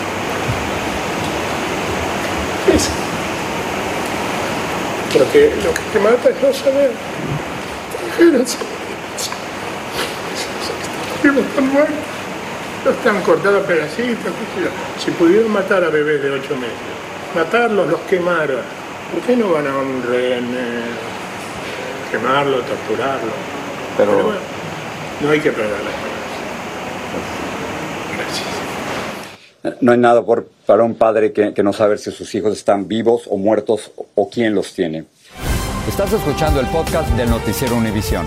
Pero 5.12 5.30
que 5.32 5.54
lo 5.62 5.74
que 5.74 5.80
te 5.92 5.98
mata 6.00 6.30
es 6.30 6.42
no 6.42 6.52
saber. 6.52 6.90
No 11.24 11.40
están 11.40 11.72
muertos. 11.72 11.94
No 12.84 12.90
están 12.90 13.22
cortados 13.22 13.64
pedacitos. 13.66 14.32
Si 15.02 15.10
pudieron 15.12 15.50
matar 15.52 15.84
a 15.84 15.88
bebés 15.88 16.22
de 16.22 16.30
ocho 16.30 16.54
meses, 16.56 16.74
matarlos 17.34 17.88
los 17.88 18.00
quemaron. 18.02 18.60
¿Por 19.12 19.20
qué 19.22 19.36
no 19.36 19.50
van 19.52 19.66
a 19.66 19.76
un 19.78 20.02
rehén, 20.08 20.44
eh, 20.44 22.10
quemarlo, 22.10 22.58
torturarlo? 22.62 23.30
Pero- 23.96 24.12
bueno, 24.24 24.40
no 25.20 25.30
hay 25.30 25.40
que 25.40 25.50
perder 25.52 25.70
la 25.70 25.90
esperanza. 25.90 26.14
Gracias. 29.62 29.82
No 29.82 29.92
hay 29.92 29.98
nada 29.98 30.22
por- 30.24 30.48
para 30.66 30.82
un 30.82 30.94
padre 30.94 31.32
que, 31.32 31.54
que 31.54 31.62
no 31.62 31.72
saber 31.72 31.98
si 31.98 32.10
sus 32.10 32.34
hijos 32.34 32.52
están 32.56 32.88
vivos 32.88 33.22
o 33.30 33.36
muertos 33.36 33.92
o 34.14 34.28
quién 34.30 34.54
los 34.54 34.72
tiene. 34.74 35.04
Estás 35.88 36.12
escuchando 36.12 36.60
el 36.60 36.66
podcast 36.66 37.08
del 37.10 37.28
Noticiero 37.30 37.76
Univisión. 37.76 38.26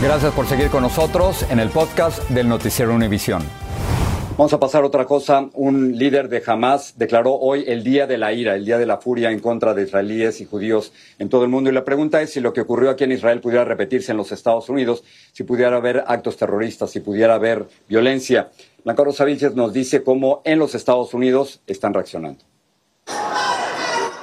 Gracias 0.00 0.32
por 0.32 0.46
seguir 0.46 0.68
con 0.68 0.84
nosotros 0.84 1.44
en 1.50 1.58
el 1.58 1.70
podcast 1.70 2.22
del 2.30 2.48
Noticiero 2.48 2.94
Univisión. 2.94 3.42
Vamos 4.36 4.52
a 4.52 4.60
pasar 4.60 4.84
otra 4.84 5.04
cosa. 5.06 5.50
Un 5.54 5.98
líder 5.98 6.28
de 6.28 6.40
Hamas 6.46 6.94
declaró 6.96 7.34
hoy 7.34 7.64
el 7.66 7.82
día 7.82 8.06
de 8.06 8.16
la 8.16 8.32
ira, 8.32 8.54
el 8.54 8.64
día 8.64 8.78
de 8.78 8.86
la 8.86 8.98
furia 8.98 9.32
en 9.32 9.40
contra 9.40 9.74
de 9.74 9.82
israelíes 9.82 10.40
y 10.40 10.44
judíos 10.44 10.92
en 11.18 11.28
todo 11.28 11.42
el 11.42 11.50
mundo. 11.50 11.68
Y 11.68 11.72
la 11.72 11.84
pregunta 11.84 12.22
es 12.22 12.30
si 12.30 12.38
lo 12.38 12.52
que 12.52 12.60
ocurrió 12.60 12.90
aquí 12.90 13.02
en 13.02 13.10
Israel 13.10 13.40
pudiera 13.40 13.64
repetirse 13.64 14.12
en 14.12 14.18
los 14.18 14.30
Estados 14.30 14.68
Unidos, 14.68 15.02
si 15.32 15.42
pudiera 15.42 15.76
haber 15.76 16.04
actos 16.06 16.36
terroristas, 16.36 16.92
si 16.92 17.00
pudiera 17.00 17.34
haber 17.34 17.66
violencia. 17.88 18.50
Blanca 18.84 19.02
Rosa 19.02 19.26
nos 19.56 19.72
dice 19.72 20.04
cómo 20.04 20.42
en 20.44 20.60
los 20.60 20.76
Estados 20.76 21.12
Unidos 21.12 21.60
están 21.66 21.92
reaccionando. 21.92 22.44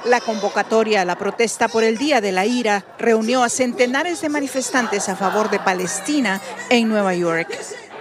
La 0.06 0.20
convocatoria 0.20 1.00
a 1.00 1.04
la 1.04 1.16
protesta 1.16 1.66
por 1.66 1.82
el 1.82 1.98
Día 1.98 2.20
de 2.20 2.30
la 2.30 2.46
Ira 2.46 2.84
reunió 2.96 3.42
a 3.42 3.48
centenares 3.48 4.20
de 4.20 4.28
manifestantes 4.28 5.08
a 5.08 5.16
favor 5.16 5.50
de 5.50 5.58
Palestina 5.58 6.40
en 6.70 6.88
Nueva 6.88 7.12
York. 7.14 7.48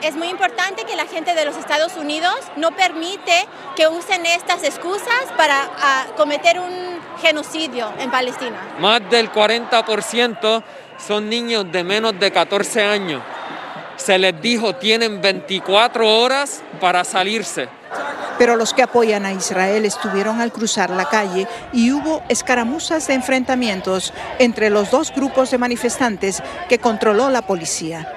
Es 0.03 0.15
muy 0.15 0.27
importante 0.27 0.83
que 0.85 0.95
la 0.95 1.07
gente 1.07 1.33
de 1.33 1.45
los 1.45 1.57
Estados 1.57 1.97
Unidos 1.97 2.35
no 2.57 2.75
permite 2.75 3.47
que 3.75 3.87
usen 3.87 4.23
estas 4.27 4.61
excusas 4.63 5.23
para 5.35 5.67
ah, 5.79 6.05
cometer 6.15 6.59
un 6.59 6.99
genocidio 7.23 7.91
en 7.97 8.11
Palestina. 8.11 8.55
Más 8.79 9.01
del 9.09 9.31
40% 9.31 10.63
son 10.99 11.27
niños 11.27 11.71
de 11.71 11.83
menos 11.83 12.19
de 12.19 12.29
14 12.29 12.83
años. 12.83 13.23
Se 13.95 14.19
les 14.19 14.39
dijo 14.39 14.75
tienen 14.75 15.21
24 15.21 16.19
horas 16.19 16.61
para 16.79 17.03
salirse. 17.03 17.67
Pero 18.37 18.55
los 18.55 18.73
que 18.73 18.83
apoyan 18.83 19.25
a 19.25 19.33
Israel 19.33 19.85
estuvieron 19.85 20.41
al 20.41 20.51
cruzar 20.51 20.89
la 20.89 21.09
calle 21.09 21.47
y 21.71 21.91
hubo 21.91 22.21
escaramuzas 22.29 23.07
de 23.07 23.13
enfrentamientos 23.13 24.13
entre 24.39 24.69
los 24.69 24.91
dos 24.91 25.13
grupos 25.15 25.51
de 25.51 25.57
manifestantes 25.57 26.43
que 26.67 26.79
controló 26.79 27.29
la 27.29 27.41
policía. 27.43 28.11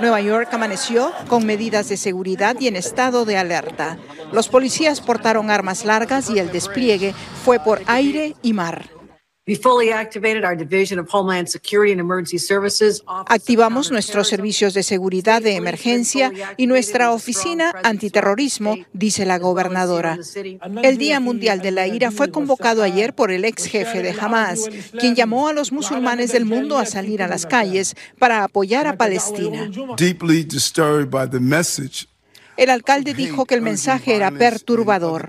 Nueva 0.00 0.20
York 0.20 0.48
amaneció 0.52 1.12
con 1.28 1.46
medidas 1.46 1.88
de 1.88 1.96
seguridad 1.96 2.56
y 2.58 2.66
en 2.66 2.76
estado 2.76 3.24
de 3.24 3.36
alerta. 3.36 3.98
Los 4.32 4.48
policías 4.48 5.00
portaron 5.00 5.50
armas 5.50 5.84
largas 5.84 6.28
y 6.28 6.38
el 6.38 6.50
despliegue 6.50 7.14
fue 7.44 7.60
por 7.60 7.82
aire 7.86 8.34
y 8.42 8.52
mar. 8.52 9.01
We 9.44 9.56
fully 9.56 9.90
activated 9.90 10.44
our 10.44 10.54
Division 10.54 11.00
of 11.00 11.08
Homeland 11.10 11.48
Security 11.48 11.90
and 11.90 12.00
Emergency 12.00 12.38
Services. 12.38 13.02
Activamos 13.26 13.90
nuestros 13.90 14.28
servicios 14.28 14.72
de 14.72 14.84
seguridad 14.84 15.42
de 15.42 15.56
emergencia 15.56 16.30
y 16.56 16.68
nuestra 16.68 17.10
oficina 17.10 17.74
antiterrorismo, 17.82 18.76
dice 18.92 19.26
la 19.26 19.40
gobernadora. 19.40 20.16
El 20.84 20.96
Día 20.96 21.18
Mundial 21.18 21.60
de 21.60 21.72
la 21.72 21.88
Ira 21.88 22.12
fue 22.12 22.30
convocado 22.30 22.84
ayer 22.84 23.16
por 23.16 23.32
el 23.32 23.44
ex 23.44 23.64
jefe 23.64 24.00
de 24.00 24.12
Hamas, 24.12 24.68
quien 25.00 25.16
llamó 25.16 25.48
a 25.48 25.52
los 25.52 25.72
musulmanes 25.72 26.30
del 26.30 26.44
mundo 26.44 26.78
a 26.78 26.86
salir 26.86 27.20
a 27.20 27.26
las 27.26 27.44
calles 27.44 27.96
para 28.20 28.44
apoyar 28.44 28.86
a 28.86 28.96
Palestina. 28.96 29.68
Deeply 29.96 30.44
disturbed 30.44 31.10
by 31.10 31.28
the 31.28 31.40
message 31.40 32.06
El 32.56 32.70
alcalde 32.70 33.14
dijo 33.14 33.46
que 33.46 33.54
el 33.54 33.62
mensaje 33.62 34.14
era 34.14 34.30
perturbador. 34.30 35.28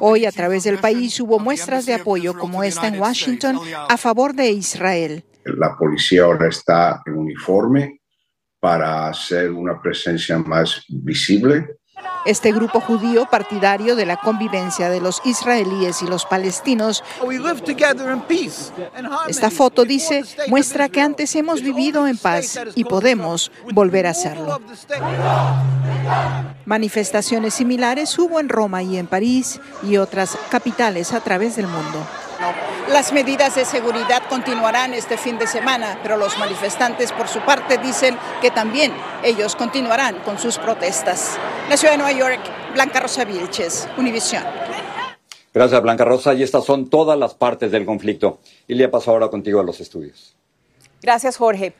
Hoy 0.00 0.26
a 0.26 0.32
través 0.32 0.64
del 0.64 0.78
país 0.78 1.18
hubo 1.20 1.38
muestras 1.38 1.86
de 1.86 1.94
apoyo 1.94 2.38
como 2.38 2.62
esta 2.62 2.88
en 2.88 3.00
Washington 3.00 3.58
a 3.88 3.96
favor 3.96 4.34
de 4.34 4.50
Israel. 4.50 5.24
La 5.44 5.76
policía 5.76 6.24
ahora 6.24 6.48
está 6.48 7.02
en 7.06 7.14
uniforme 7.16 8.00
para 8.60 9.08
hacer 9.08 9.50
una 9.50 9.80
presencia 9.80 10.38
más 10.38 10.84
visible 10.88 11.78
Este 12.24 12.52
grupo 12.52 12.80
judío 12.80 13.26
partidario 13.26 13.96
de 13.96 14.06
la 14.06 14.16
convivencia 14.16 14.88
de 14.88 15.00
los 15.00 15.20
israelíes 15.24 16.02
y 16.02 16.06
los 16.06 16.24
palestinos. 16.24 17.02
Esta 19.28 19.50
foto 19.50 19.84
dice, 19.84 20.24
muestra 20.48 20.88
que 20.88 21.00
antes 21.00 21.34
hemos 21.34 21.62
vivido 21.62 22.06
en 22.06 22.16
paz 22.16 22.58
y 22.74 22.84
podemos 22.84 23.50
volver 23.72 24.06
a 24.06 24.10
hacerlo. 24.10 24.60
Manifestaciones 26.64 27.54
similares 27.54 28.16
hubo 28.18 28.38
en 28.38 28.48
Roma 28.48 28.82
y 28.82 28.98
en 28.98 29.06
París 29.06 29.60
y 29.82 29.96
otras 29.96 30.38
capitales 30.50 31.12
a 31.12 31.20
través 31.20 31.56
del 31.56 31.66
mundo. 31.66 32.06
Las 32.88 33.12
medidas 33.12 33.54
de 33.54 33.64
seguridad 33.64 34.22
continuarán 34.28 34.94
este 34.94 35.16
fin 35.16 35.38
de 35.38 35.46
semana, 35.46 35.98
pero 36.02 36.16
los 36.16 36.38
manifestantes 36.38 37.12
por 37.12 37.28
su 37.28 37.40
parte 37.40 37.78
dicen 37.78 38.18
que 38.40 38.50
también 38.50 38.92
ellos 39.22 39.56
continuarán 39.56 40.16
con 40.24 40.38
sus 40.38 40.58
protestas. 40.58 41.38
La 41.68 41.76
ciudad 41.76 41.94
de 41.94 41.98
Nueva 41.98 42.12
York, 42.12 42.40
Blanca 42.74 43.00
Rosa 43.00 43.24
Vilches, 43.24 43.88
Univisión. 43.96 44.42
Gracias, 45.54 45.82
Blanca 45.82 46.04
Rosa. 46.04 46.34
Y 46.34 46.42
estas 46.42 46.64
son 46.64 46.90
todas 46.90 47.18
las 47.18 47.34
partes 47.34 47.70
del 47.70 47.86
conflicto. 47.86 48.40
Ilia, 48.68 48.90
paso 48.90 49.10
ahora 49.10 49.28
contigo 49.28 49.60
a 49.60 49.62
los 49.62 49.80
estudios. 49.80 50.34
Gracias, 51.00 51.36
Jorge. 51.36 51.74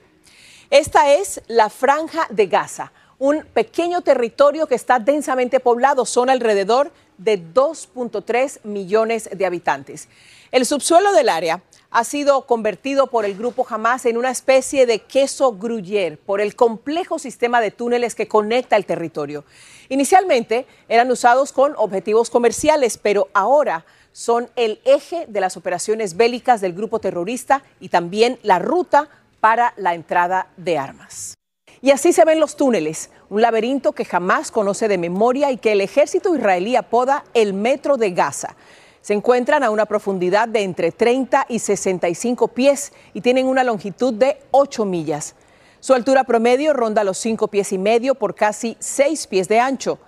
Esta 0.70 1.12
es 1.12 1.42
la 1.48 1.68
Franja 1.68 2.26
de 2.30 2.46
Gaza, 2.46 2.92
un 3.18 3.44
pequeño 3.52 4.00
territorio 4.00 4.66
que 4.66 4.74
está 4.74 4.98
densamente 4.98 5.60
poblado. 5.60 6.06
Son 6.06 6.30
alrededor 6.30 6.92
de 7.18 7.38
2.3 7.42 8.60
millones 8.64 9.28
de 9.32 9.46
habitantes. 9.46 10.08
El 10.50 10.64
subsuelo 10.64 11.12
del 11.12 11.28
área 11.28 11.62
ha 11.92 12.04
sido 12.04 12.46
convertido 12.46 13.06
por 13.08 13.26
el 13.26 13.36
grupo 13.36 13.66
Hamas 13.68 14.06
en 14.06 14.16
una 14.16 14.30
especie 14.30 14.86
de 14.86 15.00
queso 15.00 15.52
gruyere 15.52 16.16
por 16.16 16.40
el 16.40 16.56
complejo 16.56 17.18
sistema 17.18 17.60
de 17.60 17.70
túneles 17.70 18.14
que 18.14 18.26
conecta 18.26 18.76
el 18.76 18.86
territorio. 18.86 19.44
Inicialmente 19.90 20.66
eran 20.88 21.10
usados 21.10 21.52
con 21.52 21.74
objetivos 21.76 22.30
comerciales, 22.30 22.96
pero 22.96 23.28
ahora 23.34 23.84
son 24.12 24.50
el 24.56 24.80
eje 24.84 25.26
de 25.28 25.40
las 25.40 25.58
operaciones 25.58 26.16
bélicas 26.16 26.62
del 26.62 26.72
grupo 26.72 26.98
terrorista 26.98 27.62
y 27.78 27.90
también 27.90 28.38
la 28.42 28.58
ruta 28.58 29.08
para 29.40 29.74
la 29.76 29.94
entrada 29.94 30.48
de 30.56 30.78
armas. 30.78 31.34
Y 31.82 31.90
así 31.90 32.12
se 32.12 32.24
ven 32.24 32.40
los 32.40 32.56
túneles, 32.56 33.10
un 33.28 33.42
laberinto 33.42 33.92
que 33.92 34.04
jamás 34.04 34.50
conoce 34.50 34.88
de 34.88 34.98
memoria 34.98 35.50
y 35.50 35.58
que 35.58 35.72
el 35.72 35.80
ejército 35.80 36.34
israelí 36.34 36.76
apoda 36.76 37.24
el 37.34 37.52
metro 37.52 37.96
de 37.96 38.12
Gaza. 38.12 38.56
Se 39.02 39.14
encuentran 39.14 39.64
a 39.64 39.70
una 39.70 39.84
profundidad 39.84 40.46
de 40.46 40.62
entre 40.62 40.92
30 40.92 41.46
y 41.48 41.58
65 41.58 42.48
pies 42.48 42.92
y 43.12 43.20
tienen 43.20 43.46
una 43.46 43.64
longitud 43.64 44.14
de 44.14 44.38
8 44.52 44.84
millas. 44.84 45.34
Su 45.80 45.92
altura 45.92 46.22
promedio 46.22 46.72
ronda 46.72 47.02
los 47.02 47.18
5 47.18 47.48
pies 47.48 47.72
y 47.72 47.78
medio 47.78 48.14
por 48.14 48.36
casi 48.36 48.76
6 48.78 49.26
pies 49.26 49.48
de 49.48 49.58
ancho, 49.58 49.98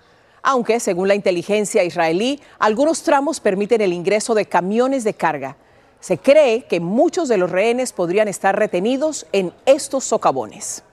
aunque 0.45 0.79
según 0.79 1.09
la 1.09 1.17
inteligencia 1.17 1.83
israelí, 1.83 2.41
algunos 2.61 3.03
tramos 3.03 3.41
permiten 3.41 3.81
el 3.81 3.93
ingreso 3.93 4.33
de 4.35 4.47
camiones 4.47 5.03
de 5.03 5.15
carga. 5.15 5.57
Se 5.99 6.19
cree 6.19 6.67
que 6.67 6.79
muchos 6.79 7.29
de 7.29 7.39
los 7.39 7.51
rehenes 7.51 7.93
podrían 7.93 8.29
estar 8.29 8.57
retenidos 8.57 9.27
en 9.33 9.53
estos 9.67 10.05
socavones. 10.05 10.85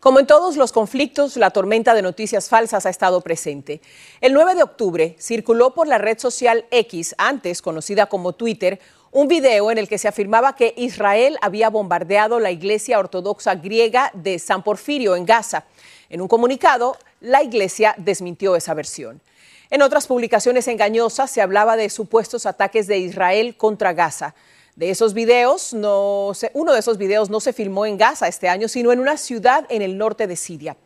Como 0.00 0.20
en 0.20 0.26
todos 0.26 0.56
los 0.56 0.72
conflictos, 0.72 1.36
la 1.36 1.50
tormenta 1.50 1.94
de 1.94 2.02
noticias 2.02 2.48
falsas 2.48 2.84
ha 2.86 2.90
estado 2.90 3.22
presente. 3.22 3.80
El 4.20 4.34
9 4.34 4.54
de 4.54 4.62
octubre 4.62 5.16
circuló 5.18 5.72
por 5.72 5.88
la 5.88 5.98
red 5.98 6.18
social 6.18 6.66
X, 6.70 7.14
antes 7.18 7.62
conocida 7.62 8.06
como 8.06 8.34
Twitter, 8.34 8.78
un 9.10 9.26
video 9.26 9.70
en 9.70 9.78
el 9.78 9.88
que 9.88 9.96
se 9.96 10.08
afirmaba 10.08 10.54
que 10.54 10.74
Israel 10.76 11.38
había 11.40 11.70
bombardeado 11.70 12.38
la 12.38 12.50
iglesia 12.50 12.98
ortodoxa 12.98 13.54
griega 13.54 14.10
de 14.12 14.38
San 14.38 14.62
Porfirio 14.62 15.16
en 15.16 15.24
Gaza. 15.24 15.64
En 16.10 16.20
un 16.20 16.28
comunicado, 16.28 16.98
la 17.20 17.42
iglesia 17.42 17.94
desmintió 17.96 18.54
esa 18.54 18.74
versión. 18.74 19.22
En 19.70 19.80
otras 19.80 20.06
publicaciones 20.06 20.68
engañosas 20.68 21.30
se 21.30 21.40
hablaba 21.40 21.76
de 21.76 21.88
supuestos 21.88 22.44
ataques 22.44 22.86
de 22.86 22.98
Israel 22.98 23.56
contra 23.56 23.94
Gaza. 23.94 24.34
De 24.76 24.90
esos 24.90 25.14
videos, 25.14 25.72
uno 25.72 26.72
de 26.72 26.78
esos 26.78 26.98
videos 26.98 27.30
no 27.30 27.40
se 27.40 27.54
filmó 27.54 27.86
en 27.86 27.96
Gaza 27.96 28.28
este 28.28 28.46
año, 28.50 28.68
sino 28.68 28.92
en 28.92 29.00
una 29.00 29.16
ciudad 29.16 29.64
en 29.70 29.80
el 29.80 29.96
norte 29.96 30.26
de 30.26 30.36
Siria. 30.36 30.76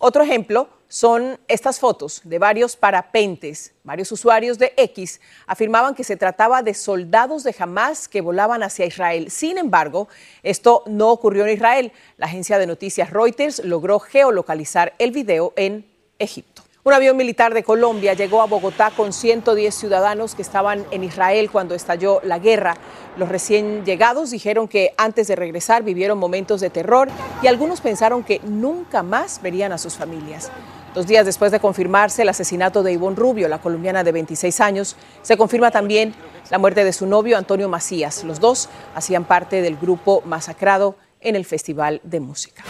Otro 0.00 0.24
ejemplo 0.24 0.68
son 0.88 1.38
estas 1.46 1.78
fotos 1.78 2.20
de 2.24 2.40
varios 2.40 2.74
parapentes. 2.74 3.74
Varios 3.84 4.10
usuarios 4.10 4.58
de 4.58 4.72
X 4.76 5.20
afirmaban 5.46 5.94
que 5.94 6.02
se 6.02 6.16
trataba 6.16 6.62
de 6.62 6.74
soldados 6.74 7.44
de 7.44 7.54
Hamas 7.56 8.08
que 8.08 8.22
volaban 8.22 8.64
hacia 8.64 8.86
Israel. 8.86 9.30
Sin 9.30 9.56
embargo, 9.56 10.08
esto 10.42 10.82
no 10.86 11.10
ocurrió 11.10 11.46
en 11.46 11.54
Israel. 11.54 11.92
La 12.16 12.26
agencia 12.26 12.58
de 12.58 12.66
noticias 12.66 13.10
Reuters 13.10 13.64
logró 13.64 14.00
geolocalizar 14.00 14.94
el 14.98 15.12
video 15.12 15.52
en 15.54 15.86
Egipto. 16.18 16.57
Un 16.88 16.94
avión 16.94 17.18
militar 17.18 17.52
de 17.52 17.64
Colombia 17.64 18.14
llegó 18.14 18.40
a 18.40 18.46
Bogotá 18.46 18.90
con 18.90 19.12
110 19.12 19.74
ciudadanos 19.74 20.34
que 20.34 20.40
estaban 20.40 20.86
en 20.90 21.04
Israel 21.04 21.50
cuando 21.50 21.74
estalló 21.74 22.22
la 22.24 22.38
guerra. 22.38 22.78
Los 23.18 23.28
recién 23.28 23.84
llegados 23.84 24.30
dijeron 24.30 24.68
que 24.68 24.94
antes 24.96 25.28
de 25.28 25.36
regresar 25.36 25.82
vivieron 25.82 26.16
momentos 26.16 26.62
de 26.62 26.70
terror 26.70 27.08
y 27.42 27.46
algunos 27.46 27.82
pensaron 27.82 28.24
que 28.24 28.40
nunca 28.42 29.02
más 29.02 29.42
verían 29.42 29.70
a 29.72 29.76
sus 29.76 29.96
familias. 29.96 30.50
Dos 30.94 31.06
días 31.06 31.26
después 31.26 31.52
de 31.52 31.60
confirmarse 31.60 32.22
el 32.22 32.30
asesinato 32.30 32.82
de 32.82 32.92
Ivonne 32.92 33.16
Rubio, 33.16 33.48
la 33.48 33.60
colombiana 33.60 34.02
de 34.02 34.12
26 34.12 34.58
años, 34.62 34.96
se 35.20 35.36
confirma 35.36 35.70
también 35.70 36.14
la 36.48 36.56
muerte 36.56 36.84
de 36.84 36.94
su 36.94 37.04
novio 37.04 37.36
Antonio 37.36 37.68
Macías. 37.68 38.24
Los 38.24 38.40
dos 38.40 38.70
hacían 38.94 39.26
parte 39.26 39.60
del 39.60 39.76
grupo 39.76 40.22
masacrado 40.24 40.96
en 41.20 41.36
el 41.36 41.44
Festival 41.44 42.00
de 42.02 42.20
Música. 42.20 42.64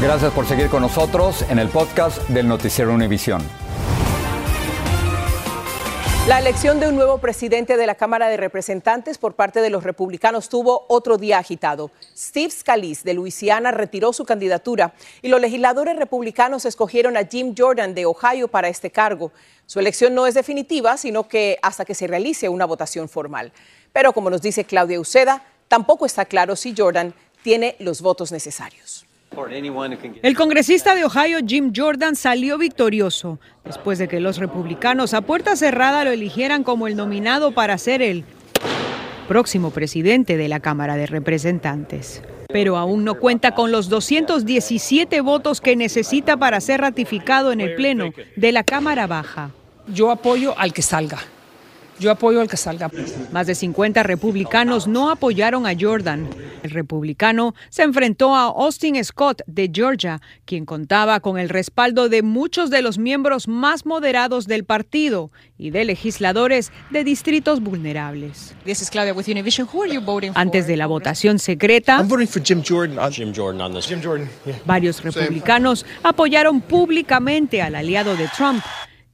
Gracias 0.00 0.32
por 0.32 0.44
seguir 0.44 0.68
con 0.68 0.82
nosotros 0.82 1.42
en 1.48 1.60
el 1.60 1.68
podcast 1.68 2.18
del 2.28 2.48
Noticiero 2.48 2.92
Univisión. 2.92 3.40
La 6.26 6.40
elección 6.40 6.80
de 6.80 6.88
un 6.88 6.96
nuevo 6.96 7.18
presidente 7.18 7.76
de 7.76 7.86
la 7.86 7.94
Cámara 7.94 8.28
de 8.28 8.36
Representantes 8.36 9.18
por 9.18 9.34
parte 9.34 9.60
de 9.60 9.70
los 9.70 9.84
republicanos 9.84 10.48
tuvo 10.48 10.84
otro 10.88 11.16
día 11.16 11.38
agitado. 11.38 11.92
Steve 12.16 12.50
Scalise 12.50 13.04
de 13.04 13.14
Luisiana 13.14 13.70
retiró 13.70 14.12
su 14.12 14.24
candidatura 14.24 14.94
y 15.22 15.28
los 15.28 15.40
legisladores 15.40 15.96
republicanos 15.96 16.64
escogieron 16.64 17.16
a 17.16 17.26
Jim 17.26 17.54
Jordan 17.56 17.94
de 17.94 18.04
Ohio 18.04 18.48
para 18.48 18.68
este 18.68 18.90
cargo. 18.90 19.30
Su 19.66 19.78
elección 19.78 20.12
no 20.12 20.26
es 20.26 20.34
definitiva, 20.34 20.96
sino 20.96 21.28
que 21.28 21.58
hasta 21.62 21.84
que 21.84 21.94
se 21.94 22.08
realice 22.08 22.48
una 22.48 22.64
votación 22.64 23.08
formal. 23.08 23.52
Pero 23.92 24.12
como 24.12 24.28
nos 24.28 24.42
dice 24.42 24.64
Claudia 24.64 24.98
Uceda, 24.98 25.44
tampoco 25.68 26.04
está 26.04 26.24
claro 26.24 26.56
si 26.56 26.74
Jordan 26.76 27.14
tiene 27.42 27.76
los 27.78 28.00
votos 28.02 28.32
necesarios. 28.32 29.06
El 30.22 30.36
congresista 30.36 30.94
de 30.94 31.04
Ohio, 31.04 31.38
Jim 31.46 31.72
Jordan, 31.74 32.14
salió 32.14 32.56
victorioso 32.56 33.38
después 33.64 33.98
de 33.98 34.08
que 34.08 34.20
los 34.20 34.38
republicanos 34.38 35.12
a 35.12 35.22
puerta 35.22 35.56
cerrada 35.56 36.04
lo 36.04 36.12
eligieran 36.12 36.62
como 36.62 36.86
el 36.86 36.96
nominado 36.96 37.52
para 37.52 37.76
ser 37.78 38.00
el 38.00 38.24
próximo 39.28 39.70
presidente 39.70 40.36
de 40.36 40.48
la 40.48 40.60
Cámara 40.60 40.96
de 40.96 41.06
Representantes. 41.06 42.22
Pero 42.48 42.76
aún 42.76 43.04
no 43.04 43.16
cuenta 43.16 43.54
con 43.54 43.72
los 43.72 43.88
217 43.88 45.20
votos 45.20 45.60
que 45.60 45.76
necesita 45.76 46.36
para 46.36 46.60
ser 46.60 46.80
ratificado 46.80 47.50
en 47.50 47.60
el 47.60 47.74
Pleno 47.74 48.10
de 48.36 48.52
la 48.52 48.62
Cámara 48.62 49.06
Baja. 49.06 49.50
Yo 49.88 50.10
apoyo 50.10 50.56
al 50.58 50.72
que 50.72 50.82
salga. 50.82 51.18
Yo 51.98 52.10
apoyo 52.10 52.40
al 52.40 52.48
que 52.48 52.56
salga. 52.56 52.90
Más 53.32 53.46
de 53.46 53.54
50 53.54 54.02
republicanos 54.02 54.86
no 54.86 55.10
apoyaron 55.10 55.66
a 55.66 55.72
Jordan. 55.78 56.28
El 56.62 56.70
republicano 56.70 57.54
se 57.68 57.82
enfrentó 57.82 58.34
a 58.34 58.44
Austin 58.44 59.02
Scott 59.04 59.42
de 59.46 59.70
Georgia, 59.72 60.20
quien 60.44 60.64
contaba 60.64 61.20
con 61.20 61.38
el 61.38 61.48
respaldo 61.48 62.08
de 62.08 62.22
muchos 62.22 62.70
de 62.70 62.82
los 62.82 62.98
miembros 62.98 63.48
más 63.48 63.84
moderados 63.86 64.46
del 64.46 64.64
partido 64.64 65.30
y 65.58 65.70
de 65.70 65.84
legisladores 65.84 66.72
de 66.90 67.04
distritos 67.04 67.60
vulnerables. 67.60 68.54
Antes 70.34 70.66
de 70.66 70.76
la 70.76 70.86
votación 70.86 71.38
secreta, 71.38 72.04
varios 74.64 75.02
republicanos 75.02 75.86
apoyaron 76.02 76.60
públicamente 76.60 77.62
al 77.62 77.74
aliado 77.74 78.16
de 78.16 78.28
Trump 78.28 78.64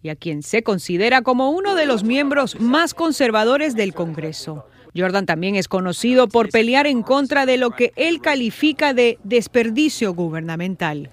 y 0.02 0.08
a 0.08 0.16
quien 0.16 0.42
se 0.42 0.62
considera 0.62 1.22
como 1.22 1.50
uno 1.50 1.74
de 1.74 1.86
los 1.86 2.04
miembros 2.04 2.58
más 2.60 2.94
conservadores 2.94 3.74
del 3.74 3.94
Congreso. 3.94 4.64
Jordan 4.96 5.26
también 5.26 5.54
es 5.54 5.68
conocido 5.68 6.28
por 6.28 6.50
pelear 6.50 6.86
en 6.86 7.02
contra 7.02 7.46
de 7.46 7.56
lo 7.56 7.70
que 7.70 7.92
él 7.96 8.20
califica 8.20 8.92
de 8.92 9.18
desperdicio 9.22 10.14
gubernamental. 10.14 11.10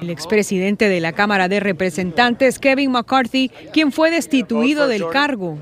El 0.00 0.10
expresidente 0.10 0.88
de 0.88 1.00
la 1.00 1.12
Cámara 1.12 1.48
de 1.48 1.60
Representantes, 1.60 2.58
Kevin 2.58 2.92
McCarthy, 2.92 3.50
quien 3.72 3.92
fue 3.92 4.10
destituido 4.10 4.88
del 4.88 5.08
cargo, 5.08 5.58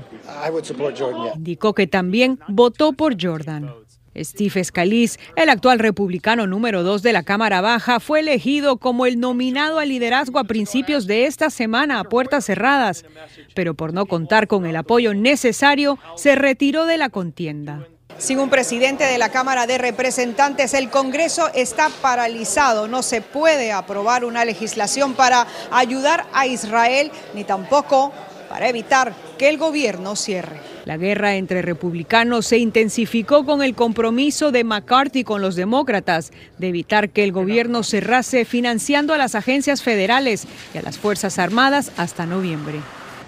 indicó 1.35 1.73
que 1.73 1.87
también 1.87 2.37
votó 2.49 2.91
por 2.91 3.15
Jordan. 3.21 3.73
Steve 4.17 4.63
Scalise, 4.63 5.19
el 5.35 5.49
actual 5.49 5.79
republicano 5.79 6.47
número 6.47 6.83
dos 6.83 7.01
de 7.01 7.13
la 7.13 7.23
Cámara 7.23 7.61
Baja, 7.61 7.99
fue 7.99 8.19
elegido 8.21 8.77
como 8.77 9.05
el 9.05 9.19
nominado 9.19 9.79
al 9.79 9.89
liderazgo 9.89 10.39
a 10.39 10.45
principios 10.45 11.07
de 11.07 11.25
esta 11.25 11.49
semana 11.49 11.99
a 11.99 12.03
puertas 12.03 12.45
cerradas, 12.45 13.05
pero 13.53 13.73
por 13.73 13.93
no 13.93 14.05
contar 14.05 14.47
con 14.47 14.65
el 14.65 14.75
apoyo 14.75 15.13
necesario, 15.13 15.99
se 16.15 16.35
retiró 16.35 16.85
de 16.85 16.97
la 16.97 17.09
contienda. 17.09 17.87
Sin 18.17 18.39
un 18.39 18.49
presidente 18.49 19.03
de 19.03 19.19
la 19.19 19.29
Cámara 19.29 19.67
de 19.67 19.77
Representantes, 19.77 20.73
el 20.73 20.89
Congreso 20.89 21.49
está 21.53 21.89
paralizado. 22.01 22.87
No 22.87 23.03
se 23.03 23.21
puede 23.21 23.71
aprobar 23.71 24.25
una 24.25 24.43
legislación 24.43 25.13
para 25.13 25.45
ayudar 25.71 26.25
a 26.33 26.47
Israel, 26.47 27.11
ni 27.35 27.43
tampoco 27.43 28.11
para 28.49 28.69
evitar 28.69 29.13
que 29.37 29.49
el 29.49 29.59
gobierno 29.59 30.15
cierre. 30.15 30.76
La 30.87 30.95
guerra 30.95 31.35
entre 31.35 31.61
republicanos 31.61 32.45
se 32.45 32.59
intensificó 32.59 33.45
con 33.45 33.61
el 33.61 33.75
compromiso 33.75 34.53
de 34.53 34.63
McCarthy 34.63 35.25
con 35.25 35.41
los 35.41 35.57
demócratas 35.57 36.31
de 36.59 36.69
evitar 36.69 37.09
que 37.09 37.25
el 37.25 37.33
gobierno 37.33 37.83
cerrase 37.83 38.45
financiando 38.45 39.13
a 39.13 39.17
las 39.17 39.35
agencias 39.35 39.83
federales 39.83 40.47
y 40.73 40.77
a 40.77 40.81
las 40.81 40.97
Fuerzas 40.97 41.39
Armadas 41.39 41.91
hasta 41.97 42.25
noviembre. 42.25 42.79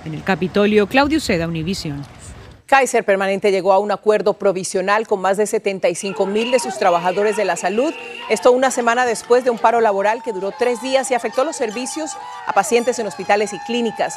En 0.06 0.14
el 0.14 0.24
Capitolio, 0.24 0.88
Claudio 0.88 1.20
Seda, 1.20 1.50
Univision. 1.50 2.02
Kaiser 2.66 3.04
Permanente 3.04 3.52
llegó 3.52 3.74
a 3.74 3.80
un 3.80 3.92
acuerdo 3.92 4.36
provisional 4.36 5.06
con 5.06 5.20
más 5.20 5.36
de 5.36 5.46
75 5.46 6.28
mil 6.28 6.52
de 6.52 6.60
sus 6.60 6.78
trabajadores 6.78 7.36
de 7.36 7.44
la 7.44 7.58
salud. 7.58 7.94
Esto 8.30 8.54
una 8.54 8.72
semana 8.72 9.06
después 9.06 9.44
de 9.44 9.50
un 9.50 9.58
paro 9.58 9.82
laboral 9.82 10.24
que 10.24 10.32
duró 10.32 10.54
tres 10.58 10.82
días 10.82 11.12
y 11.12 11.14
afectó 11.14 11.44
los 11.44 11.58
servicios 11.58 12.12
a 12.46 12.54
pacientes 12.54 13.00
en 13.00 13.08
hospitales 13.08 13.52
y 13.52 13.60
clínicas. 13.66 14.16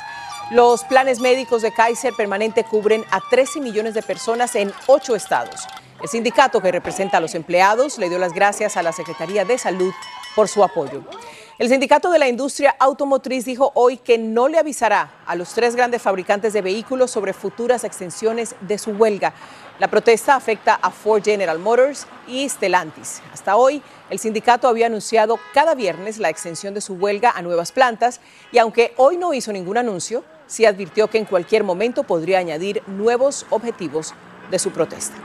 Los 0.52 0.84
planes 0.84 1.18
médicos 1.18 1.62
de 1.62 1.72
Kaiser 1.72 2.12
Permanente 2.12 2.62
cubren 2.62 3.06
a 3.10 3.20
13 3.30 3.58
millones 3.62 3.94
de 3.94 4.02
personas 4.02 4.54
en 4.54 4.70
ocho 4.86 5.16
estados. 5.16 5.66
El 6.02 6.10
sindicato 6.10 6.60
que 6.60 6.70
representa 6.70 7.16
a 7.16 7.20
los 7.20 7.34
empleados 7.34 7.96
le 7.96 8.10
dio 8.10 8.18
las 8.18 8.34
gracias 8.34 8.76
a 8.76 8.82
la 8.82 8.92
Secretaría 8.92 9.46
de 9.46 9.56
Salud 9.56 9.94
por 10.36 10.48
su 10.48 10.62
apoyo. 10.62 11.04
El 11.58 11.70
sindicato 11.70 12.10
de 12.10 12.18
la 12.18 12.28
industria 12.28 12.76
automotriz 12.78 13.46
dijo 13.46 13.72
hoy 13.74 13.96
que 13.96 14.18
no 14.18 14.48
le 14.48 14.58
avisará 14.58 15.22
a 15.26 15.36
los 15.36 15.54
tres 15.54 15.74
grandes 15.74 16.02
fabricantes 16.02 16.52
de 16.52 16.60
vehículos 16.60 17.10
sobre 17.10 17.32
futuras 17.32 17.84
extensiones 17.84 18.54
de 18.60 18.76
su 18.76 18.90
huelga. 18.90 19.32
La 19.78 19.88
protesta 19.88 20.34
afecta 20.34 20.74
a 20.74 20.90
Ford 20.90 21.22
General 21.24 21.58
Motors 21.58 22.06
y 22.26 22.46
Stellantis. 22.46 23.22
Hasta 23.32 23.56
hoy, 23.56 23.82
el 24.10 24.18
sindicato 24.18 24.68
había 24.68 24.86
anunciado 24.86 25.38
cada 25.54 25.74
viernes 25.74 26.18
la 26.18 26.28
extensión 26.28 26.74
de 26.74 26.82
su 26.82 26.94
huelga 26.94 27.32
a 27.34 27.40
nuevas 27.40 27.72
plantas 27.72 28.20
y 28.50 28.58
aunque 28.58 28.92
hoy 28.98 29.16
no 29.16 29.32
hizo 29.32 29.50
ningún 29.50 29.78
anuncio, 29.78 30.24
sí 30.52 30.66
advirtió 30.66 31.08
que 31.08 31.18
en 31.18 31.24
cualquier 31.24 31.64
momento 31.64 32.04
podría 32.04 32.38
añadir 32.38 32.82
nuevos 32.86 33.46
objetivos 33.50 34.14
de 34.50 34.58
su 34.58 34.70
protesta. 34.70 35.16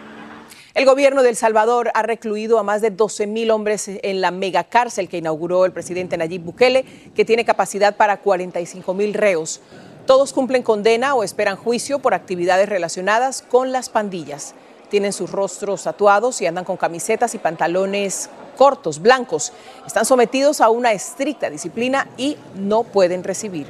El 0.74 0.86
gobierno 0.86 1.24
de 1.24 1.30
El 1.30 1.36
Salvador 1.36 1.92
ha 1.96 2.04
recluido 2.04 2.60
a 2.60 2.64
más 2.64 2.82
de 2.82 2.92
12 2.92 3.28
mil 3.28 3.52
hombres 3.52 3.90
en 3.90 4.22
la 4.22 4.32
megacárcel 4.32 5.10
que 5.10 5.18
inauguró 5.18 5.66
el 5.66 5.72
presidente 5.74 6.18
Nayib 6.18 6.44
Bukele, 6.44 6.86
que 7.16 7.26
tiene 7.26 7.46
capacidad 7.46 7.98
para 7.98 8.18
45 8.18 8.94
mil 8.94 9.14
reos. 9.14 9.60
Todos 10.06 10.34
cumplen 10.34 10.64
condena 10.64 11.16
o 11.16 11.24
esperan 11.24 11.58
juicio 11.58 12.00
por 12.00 12.14
actividades 12.14 12.70
relacionadas 12.70 13.42
con 13.42 13.72
las 13.72 13.90
pandillas. 13.90 14.54
Tienen 14.90 15.14
sus 15.14 15.32
rostros 15.32 15.84
tatuados 15.84 16.42
y 16.42 16.46
andan 16.46 16.64
con 16.64 16.78
camisetas 16.78 17.34
y 17.36 17.40
pantalones 17.40 18.30
cortos, 18.56 19.02
blancos. 19.02 19.52
Están 19.86 20.06
sometidos 20.06 20.62
a 20.62 20.70
una 20.70 20.94
estricta 20.94 21.50
disciplina 21.50 22.08
y 22.18 22.38
no 22.56 22.84
pueden 22.84 23.24
recibir 23.24 23.68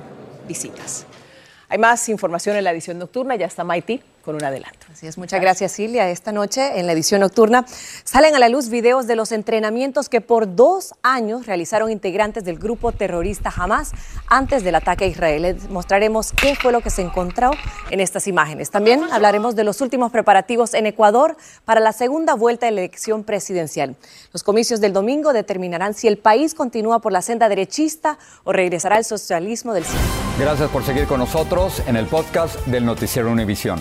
visitas. 0.47 1.05
Hay 1.69 1.77
más 1.77 2.07
información 2.09 2.55
en 2.55 2.63
la 2.63 2.71
edición 2.71 2.97
nocturna, 2.97 3.35
ya 3.35 3.45
está 3.45 3.63
Maiti 3.63 4.01
con 4.27 4.35
un 4.35 4.43
adelanto. 4.43 4.87
Así 4.91 5.07
es, 5.07 5.17
muchas 5.17 5.39
gracias 5.39 5.71
Silvia. 5.71 6.09
Esta 6.09 6.33
noche 6.33 6.79
en 6.79 6.85
la 6.85 6.91
edición 6.91 7.21
nocturna 7.21 7.65
salen 8.03 8.35
a 8.35 8.39
la 8.39 8.49
luz 8.49 8.67
videos 8.67 9.07
de 9.07 9.15
los 9.15 9.31
entrenamientos 9.31 10.09
que 10.09 10.19
por 10.19 10.53
dos 10.53 10.95
años 11.01 11.45
realizaron 11.45 11.89
integrantes 11.89 12.43
del 12.43 12.59
grupo 12.59 12.91
terrorista 12.91 13.53
Hamas 13.55 13.93
antes 14.27 14.65
del 14.65 14.75
ataque 14.75 15.05
a 15.05 15.07
Israel. 15.07 15.43
Les 15.43 15.69
mostraremos 15.69 16.33
qué 16.33 16.55
fue 16.55 16.73
lo 16.73 16.81
que 16.81 16.89
se 16.89 17.03
encontró 17.03 17.51
en 17.89 18.01
estas 18.01 18.27
imágenes. 18.27 18.69
También 18.69 19.01
hablaremos 19.13 19.55
de 19.55 19.63
los 19.63 19.79
últimos 19.79 20.11
preparativos 20.11 20.73
en 20.73 20.87
Ecuador 20.87 21.37
para 21.63 21.79
la 21.79 21.93
segunda 21.93 22.33
vuelta 22.33 22.65
de 22.65 22.73
la 22.73 22.81
elección 22.81 23.23
presidencial. 23.23 23.95
Los 24.33 24.43
comicios 24.43 24.81
del 24.81 24.91
domingo 24.91 25.31
determinarán 25.31 25.93
si 25.93 26.09
el 26.09 26.17
país 26.17 26.53
continúa 26.53 26.99
por 26.99 27.13
la 27.13 27.21
senda 27.21 27.47
derechista 27.47 28.19
o 28.43 28.51
regresará 28.51 28.97
al 28.97 29.05
socialismo 29.05 29.73
del 29.73 29.85
siglo. 29.85 30.01
Gracias 30.37 30.69
por 30.69 30.83
seguir 30.83 31.07
con 31.07 31.21
nosotros 31.21 31.81
en 31.87 31.95
el 31.95 32.07
podcast 32.07 32.57
del 32.65 32.85
Noticiero 32.85 33.31
Univisión. 33.31 33.79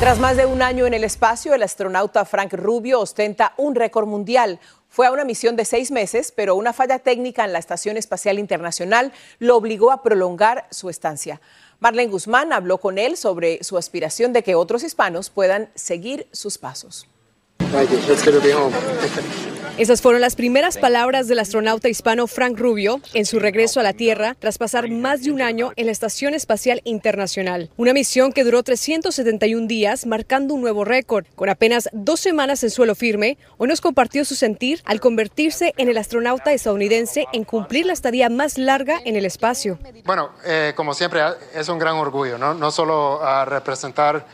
Tras 0.00 0.20
más 0.20 0.36
de 0.36 0.46
un 0.46 0.62
año 0.62 0.86
en 0.86 0.94
el 0.94 1.02
espacio, 1.02 1.54
el 1.54 1.62
astronauta 1.64 2.24
Frank 2.24 2.52
Rubio 2.52 3.00
ostenta 3.00 3.52
un 3.56 3.74
récord 3.74 4.06
mundial. 4.06 4.60
Fue 4.88 5.08
a 5.08 5.10
una 5.10 5.24
misión 5.24 5.56
de 5.56 5.64
seis 5.64 5.90
meses, 5.90 6.32
pero 6.34 6.54
una 6.54 6.72
falla 6.72 7.00
técnica 7.00 7.44
en 7.44 7.52
la 7.52 7.58
Estación 7.58 7.96
Espacial 7.96 8.38
Internacional 8.38 9.12
lo 9.40 9.56
obligó 9.56 9.90
a 9.90 10.04
prolongar 10.04 10.68
su 10.70 10.88
estancia. 10.88 11.40
Marlene 11.80 12.12
Guzmán 12.12 12.52
habló 12.52 12.78
con 12.78 12.96
él 12.96 13.16
sobre 13.16 13.62
su 13.64 13.76
aspiración 13.76 14.32
de 14.32 14.44
que 14.44 14.54
otros 14.54 14.84
hispanos 14.84 15.30
puedan 15.30 15.68
seguir 15.74 16.28
sus 16.30 16.58
pasos. 16.58 17.08
Esas 19.78 20.02
fueron 20.02 20.20
las 20.20 20.34
primeras 20.34 20.76
palabras 20.76 21.28
del 21.28 21.38
astronauta 21.38 21.88
hispano 21.88 22.26
Frank 22.26 22.58
Rubio 22.58 23.00
en 23.14 23.24
su 23.24 23.38
regreso 23.38 23.78
a 23.78 23.84
la 23.84 23.92
Tierra 23.92 24.34
tras 24.36 24.58
pasar 24.58 24.90
más 24.90 25.22
de 25.22 25.30
un 25.30 25.40
año 25.40 25.70
en 25.76 25.86
la 25.86 25.92
Estación 25.92 26.34
Espacial 26.34 26.80
Internacional. 26.82 27.70
Una 27.76 27.92
misión 27.92 28.32
que 28.32 28.42
duró 28.42 28.64
371 28.64 29.68
días, 29.68 30.04
marcando 30.04 30.54
un 30.54 30.62
nuevo 30.62 30.84
récord. 30.84 31.26
Con 31.36 31.48
apenas 31.48 31.88
dos 31.92 32.18
semanas 32.18 32.64
en 32.64 32.70
suelo 32.70 32.96
firme, 32.96 33.38
hoy 33.56 33.68
nos 33.68 33.80
compartió 33.80 34.24
su 34.24 34.34
sentir 34.34 34.82
al 34.84 34.98
convertirse 34.98 35.74
en 35.76 35.88
el 35.88 35.96
astronauta 35.96 36.52
estadounidense 36.52 37.26
en 37.32 37.44
cumplir 37.44 37.86
la 37.86 37.92
estadía 37.92 38.28
más 38.30 38.58
larga 38.58 38.98
en 39.04 39.14
el 39.14 39.24
espacio. 39.26 39.78
Bueno, 40.04 40.30
eh, 40.44 40.72
como 40.74 40.92
siempre, 40.92 41.20
es 41.54 41.68
un 41.68 41.78
gran 41.78 41.94
orgullo, 41.94 42.36
no, 42.36 42.52
no 42.52 42.72
solo 42.72 43.22
a 43.22 43.44
representar 43.44 44.26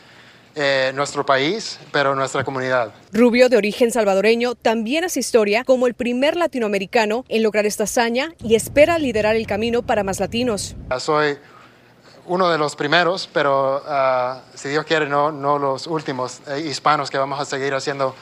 eh, 0.55 0.91
nuestro 0.95 1.25
país, 1.25 1.79
pero 1.91 2.15
nuestra 2.15 2.43
comunidad. 2.43 2.93
Rubio, 3.11 3.49
de 3.49 3.57
origen 3.57 3.91
salvadoreño, 3.91 4.55
también 4.55 5.03
hace 5.03 5.19
historia 5.19 5.65
como 5.65 5.85
el 5.85 5.93
primer 5.93 6.37
latinoamericano 6.37 7.25
en 7.27 7.43
lograr 7.43 7.65
esta 7.65 7.83
hazaña 7.83 8.33
y 8.41 8.55
espera 8.55 8.97
liderar 8.97 9.35
el 9.35 9.47
camino 9.47 9.81
para 9.81 10.03
más 10.03 10.19
latinos. 10.19 10.75
Soy 10.97 11.37
uno 12.25 12.49
de 12.49 12.57
los 12.57 12.75
primeros, 12.75 13.29
pero 13.31 13.83
uh, 13.85 14.39
si 14.53 14.69
Dios 14.69 14.85
quiere, 14.85 15.07
no, 15.07 15.31
no 15.31 15.59
los 15.59 15.87
últimos 15.87 16.41
eh, 16.47 16.61
hispanos 16.61 17.11
que 17.11 17.17
vamos 17.17 17.39
a 17.39 17.45
seguir 17.45 17.73
haciendo 17.73 18.15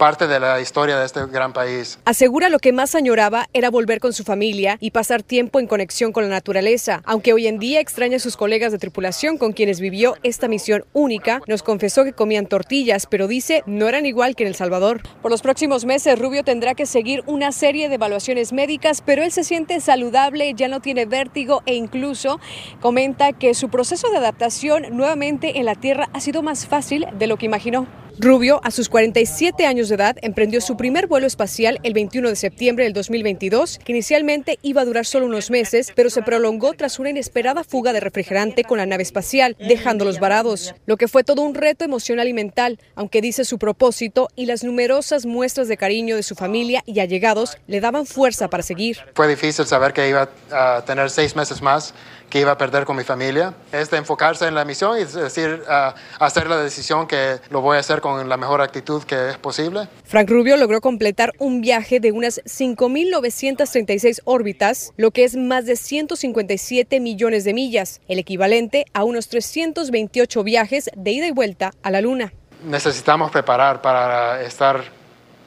parte 0.00 0.26
de 0.26 0.40
la 0.40 0.58
historia 0.62 0.98
de 0.98 1.04
este 1.04 1.26
gran 1.26 1.52
país. 1.52 1.98
Asegura 2.06 2.48
lo 2.48 2.58
que 2.58 2.72
más 2.72 2.94
añoraba 2.94 3.50
era 3.52 3.68
volver 3.68 4.00
con 4.00 4.14
su 4.14 4.24
familia 4.24 4.78
y 4.80 4.92
pasar 4.92 5.22
tiempo 5.22 5.60
en 5.60 5.66
conexión 5.66 6.10
con 6.10 6.24
la 6.24 6.30
naturaleza. 6.30 7.02
Aunque 7.04 7.34
hoy 7.34 7.46
en 7.46 7.58
día 7.58 7.80
extraña 7.80 8.16
a 8.16 8.18
sus 8.18 8.38
colegas 8.38 8.72
de 8.72 8.78
tripulación 8.78 9.36
con 9.36 9.52
quienes 9.52 9.78
vivió 9.78 10.16
esta 10.22 10.48
misión 10.48 10.86
única, 10.94 11.42
nos 11.46 11.62
confesó 11.62 12.04
que 12.04 12.14
comían 12.14 12.46
tortillas, 12.46 13.04
pero 13.04 13.28
dice 13.28 13.62
no 13.66 13.88
eran 13.88 14.06
igual 14.06 14.36
que 14.36 14.44
en 14.44 14.48
El 14.48 14.54
Salvador. 14.54 15.02
Por 15.20 15.30
los 15.30 15.42
próximos 15.42 15.84
meses, 15.84 16.18
Rubio 16.18 16.44
tendrá 16.44 16.74
que 16.74 16.86
seguir 16.86 17.22
una 17.26 17.52
serie 17.52 17.90
de 17.90 17.96
evaluaciones 17.96 18.54
médicas, 18.54 19.02
pero 19.04 19.22
él 19.22 19.32
se 19.32 19.44
siente 19.44 19.78
saludable, 19.80 20.54
ya 20.54 20.68
no 20.68 20.80
tiene 20.80 21.04
vértigo 21.04 21.62
e 21.66 21.74
incluso 21.74 22.40
comenta 22.80 23.34
que 23.34 23.52
su 23.52 23.68
proceso 23.68 24.08
de 24.08 24.16
adaptación 24.16 24.96
nuevamente 24.96 25.58
en 25.58 25.66
la 25.66 25.74
Tierra 25.74 26.08
ha 26.14 26.20
sido 26.20 26.42
más 26.42 26.66
fácil 26.66 27.06
de 27.18 27.26
lo 27.26 27.36
que 27.36 27.44
imaginó. 27.44 27.86
Rubio, 28.18 28.60
a 28.64 28.70
sus 28.70 28.88
47 28.88 29.66
años 29.66 29.88
de 29.88 29.94
edad, 29.94 30.16
emprendió 30.22 30.60
su 30.60 30.76
primer 30.76 31.06
vuelo 31.06 31.26
espacial 31.26 31.78
el 31.82 31.94
21 31.94 32.28
de 32.28 32.36
septiembre 32.36 32.84
del 32.84 32.92
2022, 32.92 33.78
que 33.84 33.92
inicialmente 33.92 34.58
iba 34.62 34.82
a 34.82 34.84
durar 34.84 35.06
solo 35.06 35.26
unos 35.26 35.50
meses, 35.50 35.92
pero 35.94 36.10
se 36.10 36.22
prolongó 36.22 36.72
tras 36.74 36.98
una 36.98 37.10
inesperada 37.10 37.64
fuga 37.64 37.92
de 37.92 38.00
refrigerante 38.00 38.64
con 38.64 38.78
la 38.78 38.86
nave 38.86 39.02
espacial, 39.02 39.56
dejándolos 39.58 40.20
varados, 40.20 40.74
lo 40.86 40.96
que 40.96 41.08
fue 41.08 41.24
todo 41.24 41.42
un 41.42 41.54
reto 41.54 41.84
emocional 41.84 42.28
y 42.28 42.32
mental, 42.32 42.78
aunque 42.94 43.20
dice 43.20 43.44
su 43.44 43.58
propósito 43.58 44.28
y 44.36 44.46
las 44.46 44.64
numerosas 44.64 45.26
muestras 45.26 45.68
de 45.68 45.76
cariño 45.76 46.16
de 46.16 46.22
su 46.22 46.34
familia 46.34 46.82
y 46.86 47.00
allegados 47.00 47.58
le 47.66 47.80
daban 47.80 48.06
fuerza 48.06 48.48
para 48.48 48.62
seguir. 48.62 48.98
Fue 49.14 49.28
difícil 49.28 49.66
saber 49.66 49.92
que 49.92 50.08
iba 50.08 50.28
a 50.50 50.84
tener 50.84 51.10
seis 51.10 51.36
meses 51.36 51.62
más 51.62 51.94
que 52.30 52.40
iba 52.40 52.52
a 52.52 52.56
perder 52.56 52.86
con 52.86 52.96
mi 52.96 53.04
familia. 53.04 53.52
Es 53.72 53.90
de 53.90 53.98
enfocarse 53.98 54.46
en 54.46 54.54
la 54.54 54.64
misión 54.64 54.96
y 54.96 55.04
decir, 55.04 55.62
uh, 55.68 55.92
hacer 56.24 56.48
la 56.48 56.56
decisión 56.58 57.06
que 57.06 57.40
lo 57.50 57.60
voy 57.60 57.76
a 57.76 57.80
hacer 57.80 57.99
con 58.00 58.28
la 58.28 58.36
mejor 58.36 58.60
actitud 58.60 59.02
que 59.04 59.30
es 59.30 59.38
posible. 59.38 59.88
Frank 60.04 60.28
Rubio 60.28 60.56
logró 60.56 60.80
completar 60.80 61.32
un 61.38 61.60
viaje 61.60 62.00
de 62.00 62.12
unas 62.12 62.42
5.936 62.44 64.20
órbitas, 64.24 64.92
lo 64.96 65.10
que 65.10 65.24
es 65.24 65.36
más 65.36 65.66
de 65.66 65.76
157 65.76 67.00
millones 67.00 67.44
de 67.44 67.54
millas, 67.54 68.00
el 68.08 68.18
equivalente 68.18 68.86
a 68.92 69.04
unos 69.04 69.28
328 69.28 70.42
viajes 70.42 70.90
de 70.96 71.10
ida 71.10 71.26
y 71.26 71.32
vuelta 71.32 71.72
a 71.82 71.90
la 71.90 72.00
Luna. 72.00 72.32
Necesitamos 72.64 73.30
preparar 73.30 73.80
para 73.80 74.42
estar 74.42 74.82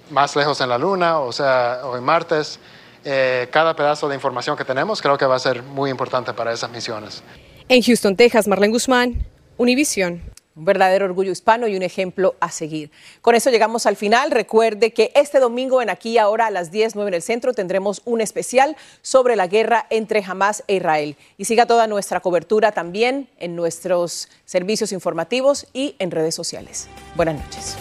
más 0.09 0.35
lejos 0.35 0.59
en 0.61 0.69
la 0.69 0.77
Luna, 0.77 1.19
o 1.19 1.31
sea, 1.31 1.81
en 1.95 2.03
Martes. 2.03 2.59
Eh, 3.05 3.47
cada 3.51 3.75
pedazo 3.75 4.07
de 4.07 4.15
información 4.15 4.55
que 4.55 4.63
tenemos 4.63 5.01
creo 5.01 5.17
que 5.17 5.25
va 5.25 5.35
a 5.35 5.39
ser 5.39 5.61
muy 5.61 5.89
importante 5.89 6.33
para 6.33 6.53
esas 6.53 6.71
misiones. 6.71 7.21
En 7.67 7.81
Houston, 7.81 8.15
Texas, 8.15 8.47
Marlene 8.47 8.71
Guzmán, 8.71 9.25
Univision. 9.57 10.32
Un 10.55 10.65
verdadero 10.65 11.05
orgullo 11.05 11.31
hispano 11.31 11.67
y 11.67 11.75
un 11.75 11.83
ejemplo 11.83 12.35
a 12.39 12.51
seguir. 12.51 12.91
Con 13.21 13.35
eso 13.35 13.49
llegamos 13.49 13.85
al 13.85 13.95
final. 13.95 14.31
Recuerde 14.31 14.93
que 14.93 15.11
este 15.15 15.39
domingo 15.39 15.81
en 15.81 15.89
Aquí 15.89 16.17
Ahora 16.17 16.47
a 16.47 16.51
las 16.51 16.71
10, 16.71 16.95
9 16.95 17.09
en 17.09 17.13
el 17.15 17.21
centro 17.21 17.53
tendremos 17.53 18.01
un 18.05 18.21
especial 18.21 18.77
sobre 19.01 19.35
la 19.35 19.47
guerra 19.47 19.87
entre 19.89 20.23
Hamas 20.23 20.63
e 20.67 20.75
Israel. 20.75 21.15
Y 21.37 21.45
siga 21.45 21.65
toda 21.65 21.87
nuestra 21.87 22.19
cobertura 22.19 22.71
también 22.71 23.27
en 23.39 23.55
nuestros 23.55 24.29
servicios 24.45 24.91
informativos 24.91 25.67
y 25.73 25.95
en 25.99 26.11
redes 26.11 26.35
sociales. 26.35 26.87
Buenas 27.15 27.35
noches. 27.35 27.77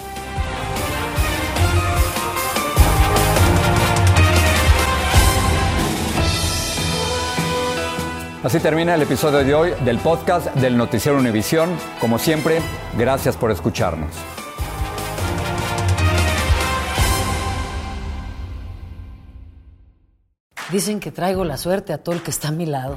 Así 8.42 8.59
termina 8.59 8.96
el 8.96 9.02
episodio 9.02 9.44
de 9.44 9.55
hoy 9.55 9.70
del 9.85 9.98
podcast 9.98 10.52
del 10.57 10.76
Noticiero 10.76 11.16
Univisión. 11.16 11.70
Como 12.00 12.18
siempre, 12.18 12.59
gracias 12.98 13.37
por 13.37 13.52
escucharnos. 13.52 14.11
Dicen 20.72 20.98
que 20.98 21.12
traigo 21.12 21.44
la 21.44 21.57
suerte 21.57 21.92
a 21.92 21.98
todo 21.98 22.16
el 22.16 22.22
que 22.22 22.33
está 22.33 22.48
a 22.48 22.50
mi 22.50 22.66
lado. 22.66 22.96